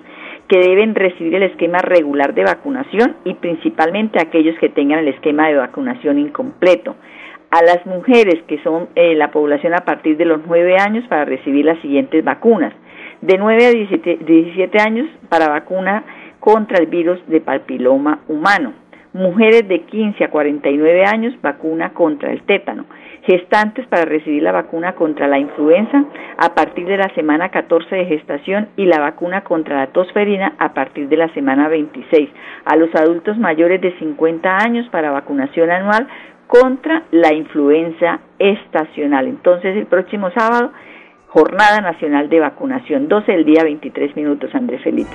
que 0.48 0.58
deben 0.58 0.94
recibir 0.94 1.34
el 1.34 1.44
esquema 1.44 1.78
regular 1.78 2.34
de 2.34 2.44
vacunación 2.44 3.16
y 3.24 3.34
principalmente 3.34 4.20
aquellos 4.20 4.58
que 4.58 4.68
tengan 4.68 4.98
el 4.98 5.08
esquema 5.08 5.48
de 5.48 5.56
vacunación 5.56 6.18
incompleto 6.18 6.94
a 7.50 7.62
las 7.62 7.84
mujeres 7.86 8.42
que 8.46 8.62
son 8.62 8.88
eh, 8.94 9.14
la 9.14 9.30
población 9.30 9.74
a 9.74 9.84
partir 9.84 10.16
de 10.16 10.24
los 10.24 10.40
9 10.46 10.76
años 10.78 11.04
para 11.08 11.24
recibir 11.24 11.64
las 11.64 11.80
siguientes 11.80 12.22
vacunas 12.24 12.72
de 13.20 13.38
9 13.38 13.66
a 13.66 13.70
17, 13.70 14.80
años 14.80 15.08
para 15.28 15.48
vacuna 15.48 16.04
contra 16.40 16.78
el 16.78 16.86
virus 16.86 17.18
de 17.26 17.40
papiloma 17.40 18.20
humano. 18.28 18.72
Mujeres 19.12 19.66
de 19.66 19.80
15 19.80 20.22
a 20.22 20.30
49 20.30 21.04
años, 21.04 21.34
vacuna 21.42 21.94
contra 21.94 22.30
el 22.30 22.42
tétano. 22.42 22.84
Gestantes 23.22 23.86
para 23.88 24.04
recibir 24.04 24.42
la 24.42 24.52
vacuna 24.52 24.94
contra 24.94 25.26
la 25.26 25.38
influenza 25.38 26.04
a 26.36 26.54
partir 26.54 26.86
de 26.86 26.98
la 26.98 27.12
semana 27.14 27.48
14 27.48 27.96
de 27.96 28.04
gestación 28.04 28.68
y 28.76 28.84
la 28.84 29.00
vacuna 29.00 29.42
contra 29.42 29.78
la 29.78 29.86
tosferina 29.88 30.54
a 30.58 30.72
partir 30.72 31.08
de 31.08 31.16
la 31.16 31.28
semana 31.34 31.68
26. 31.68 32.28
A 32.64 32.76
los 32.76 32.94
adultos 32.94 33.36
mayores 33.38 33.80
de 33.80 33.98
50 33.98 34.58
años 34.58 34.88
para 34.90 35.10
vacunación 35.10 35.70
anual 35.70 36.06
contra 36.48 37.04
la 37.12 37.32
influenza 37.32 38.20
estacional. 38.40 39.28
Entonces, 39.28 39.76
el 39.76 39.86
próximo 39.86 40.30
sábado 40.32 40.72
Jornada 41.28 41.80
Nacional 41.80 42.28
de 42.28 42.40
Vacunación, 42.40 43.06
12 43.06 43.30
del 43.30 43.44
día, 43.44 43.62
23 43.62 44.16
minutos, 44.16 44.52
Andrés 44.54 44.82
Felipe. 44.82 45.14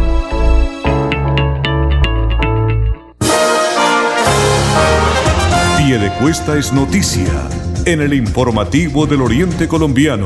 De 5.99 6.09
Cuesta 6.21 6.57
es 6.57 6.71
noticia 6.71 7.49
en 7.85 8.01
el 8.01 8.13
informativo 8.13 9.05
del 9.05 9.21
Oriente 9.21 9.67
Colombiano. 9.67 10.25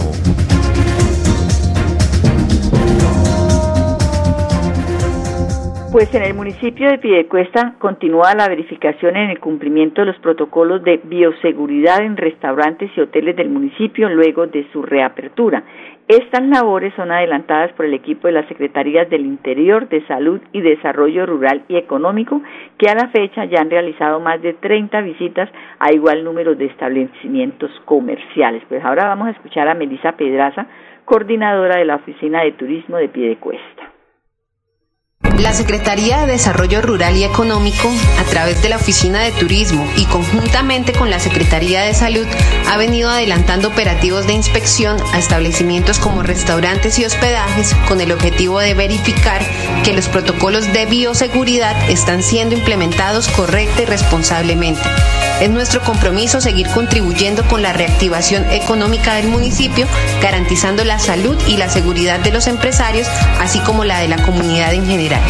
Pues 5.91 6.13
en 6.13 6.23
el 6.23 6.35
municipio 6.35 6.89
de 6.89 6.99
Piedecuesta 6.99 7.73
continúa 7.79 8.35
la 8.35 8.47
verificación 8.47 9.15
en 9.15 9.31
el 9.31 9.39
cumplimiento 9.39 10.01
de 10.01 10.07
los 10.07 10.17
protocolos 10.17 10.83
de 10.83 10.97
bioseguridad 11.03 12.03
en 12.03 12.17
restaurantes 12.17 12.91
y 12.95 13.01
hoteles 13.01 13.35
del 13.35 13.49
municipio 13.49 14.07
luego 14.09 14.45
de 14.45 14.67
su 14.71 14.83
reapertura. 14.83 15.63
Estas 16.07 16.43
labores 16.43 16.93
son 16.93 17.11
adelantadas 17.11 17.73
por 17.73 17.87
el 17.87 17.95
equipo 17.95 18.27
de 18.27 18.33
las 18.33 18.47
Secretarías 18.47 19.09
del 19.09 19.25
Interior, 19.25 19.89
de 19.89 20.05
Salud 20.05 20.39
y 20.51 20.61
Desarrollo 20.61 21.25
Rural 21.25 21.63
y 21.67 21.77
Económico, 21.77 22.43
que 22.77 22.87
a 22.87 22.93
la 22.93 23.07
fecha 23.07 23.45
ya 23.45 23.61
han 23.61 23.71
realizado 23.71 24.19
más 24.19 24.39
de 24.43 24.53
30 24.53 25.01
visitas 25.01 25.49
a 25.79 25.91
igual 25.91 26.23
número 26.23 26.53
de 26.53 26.65
establecimientos 26.65 27.71
comerciales. 27.85 28.61
Pues 28.69 28.85
ahora 28.85 29.07
vamos 29.07 29.29
a 29.29 29.31
escuchar 29.31 29.67
a 29.67 29.73
Melisa 29.73 30.11
Pedraza, 30.11 30.67
coordinadora 31.05 31.79
de 31.79 31.85
la 31.85 31.95
Oficina 31.95 32.43
de 32.43 32.51
Turismo 32.51 32.97
de 32.97 33.09
Piedecuesta. 33.09 33.94
La 35.39 35.53
Secretaría 35.53 36.21
de 36.21 36.31
Desarrollo 36.31 36.81
Rural 36.81 37.17
y 37.17 37.25
Económico, 37.25 37.91
a 38.17 38.23
través 38.23 38.61
de 38.61 38.69
la 38.69 38.77
Oficina 38.77 39.21
de 39.21 39.33
Turismo 39.33 39.85
y 39.97 40.05
conjuntamente 40.05 40.93
con 40.93 41.09
la 41.09 41.19
Secretaría 41.19 41.81
de 41.81 41.93
Salud, 41.93 42.25
ha 42.69 42.77
venido 42.77 43.09
adelantando 43.09 43.67
operativos 43.67 44.27
de 44.27 44.33
inspección 44.33 44.97
a 45.13 45.19
establecimientos 45.19 45.99
como 45.99 46.23
restaurantes 46.23 46.99
y 46.99 47.05
hospedajes 47.05 47.75
con 47.87 47.99
el 47.99 48.13
objetivo 48.13 48.59
de 48.59 48.75
verificar 48.75 49.41
que 49.83 49.93
los 49.93 50.07
protocolos 50.07 50.71
de 50.71 50.85
bioseguridad 50.85 51.89
están 51.89 52.23
siendo 52.23 52.55
implementados 52.55 53.27
correcta 53.27 53.81
y 53.81 53.85
responsablemente. 53.85 54.81
Es 55.41 55.49
nuestro 55.49 55.81
compromiso 55.81 56.39
seguir 56.39 56.67
contribuyendo 56.67 57.43
con 57.47 57.61
la 57.61 57.73
reactivación 57.73 58.49
económica 58.51 59.15
del 59.15 59.27
municipio, 59.27 59.85
garantizando 60.21 60.85
la 60.85 60.97
salud 60.97 61.37
y 61.45 61.57
la 61.57 61.69
seguridad 61.69 62.19
de 62.19 62.31
los 62.31 62.47
empresarios, 62.47 63.07
así 63.39 63.59
como 63.59 63.83
la 63.83 63.99
de 63.99 64.07
la 64.07 64.21
comunidad 64.23 64.73
en 64.73 64.85
general. 64.85 65.21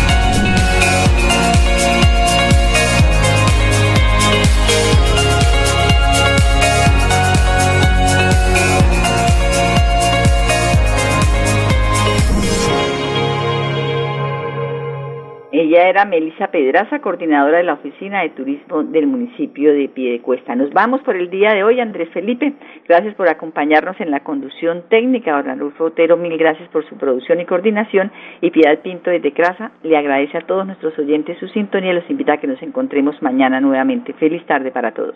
Compañera 15.96 16.06
Melissa 16.06 16.48
Pedraza, 16.48 17.00
coordinadora 17.00 17.60
de 17.60 17.64
la 17.64 17.74
Oficina 17.74 18.22
de 18.22 18.30
Turismo 18.32 18.84
del 18.84 19.08
municipio 19.08 19.74
de 19.74 19.88
Piedecuesta. 19.88 20.54
Nos 20.54 20.72
vamos 20.72 21.02
por 21.02 21.16
el 21.16 21.30
día 21.30 21.54
de 21.54 21.64
hoy, 21.64 21.80
Andrés 21.80 22.10
Felipe. 22.10 22.54
Gracias 22.86 23.16
por 23.16 23.30
acompañarnos 23.30 23.96
en 24.02 24.12
la 24.12 24.20
conducción 24.20 24.84
técnica. 24.90 25.38
Orlando 25.38 25.72
Otero, 25.80 26.18
mil 26.18 26.38
gracias 26.38 26.68
por 26.70 26.86
su 26.90 26.98
producción 26.98 27.40
y 27.40 27.46
coordinación. 27.46 28.12
Y 28.42 28.52
Piedad 28.52 28.80
Pinto 28.80 29.10
desde 29.10 29.32
Crasa 29.32 29.72
le 29.84 29.96
agradece 29.96 30.38
a 30.38 30.42
todos 30.42 30.66
nuestros 30.66 30.98
oyentes 31.00 31.38
su 31.40 31.48
sintonía 31.48 31.92
y 31.92 31.96
los 31.96 32.10
invita 32.10 32.34
a 32.34 32.38
que 32.38 32.48
nos 32.48 32.62
encontremos 32.62 33.22
mañana 33.22 33.62
nuevamente. 33.62 34.12
Feliz 34.14 34.46
tarde 34.46 34.72
para 34.72 34.92
todos. 34.92 35.16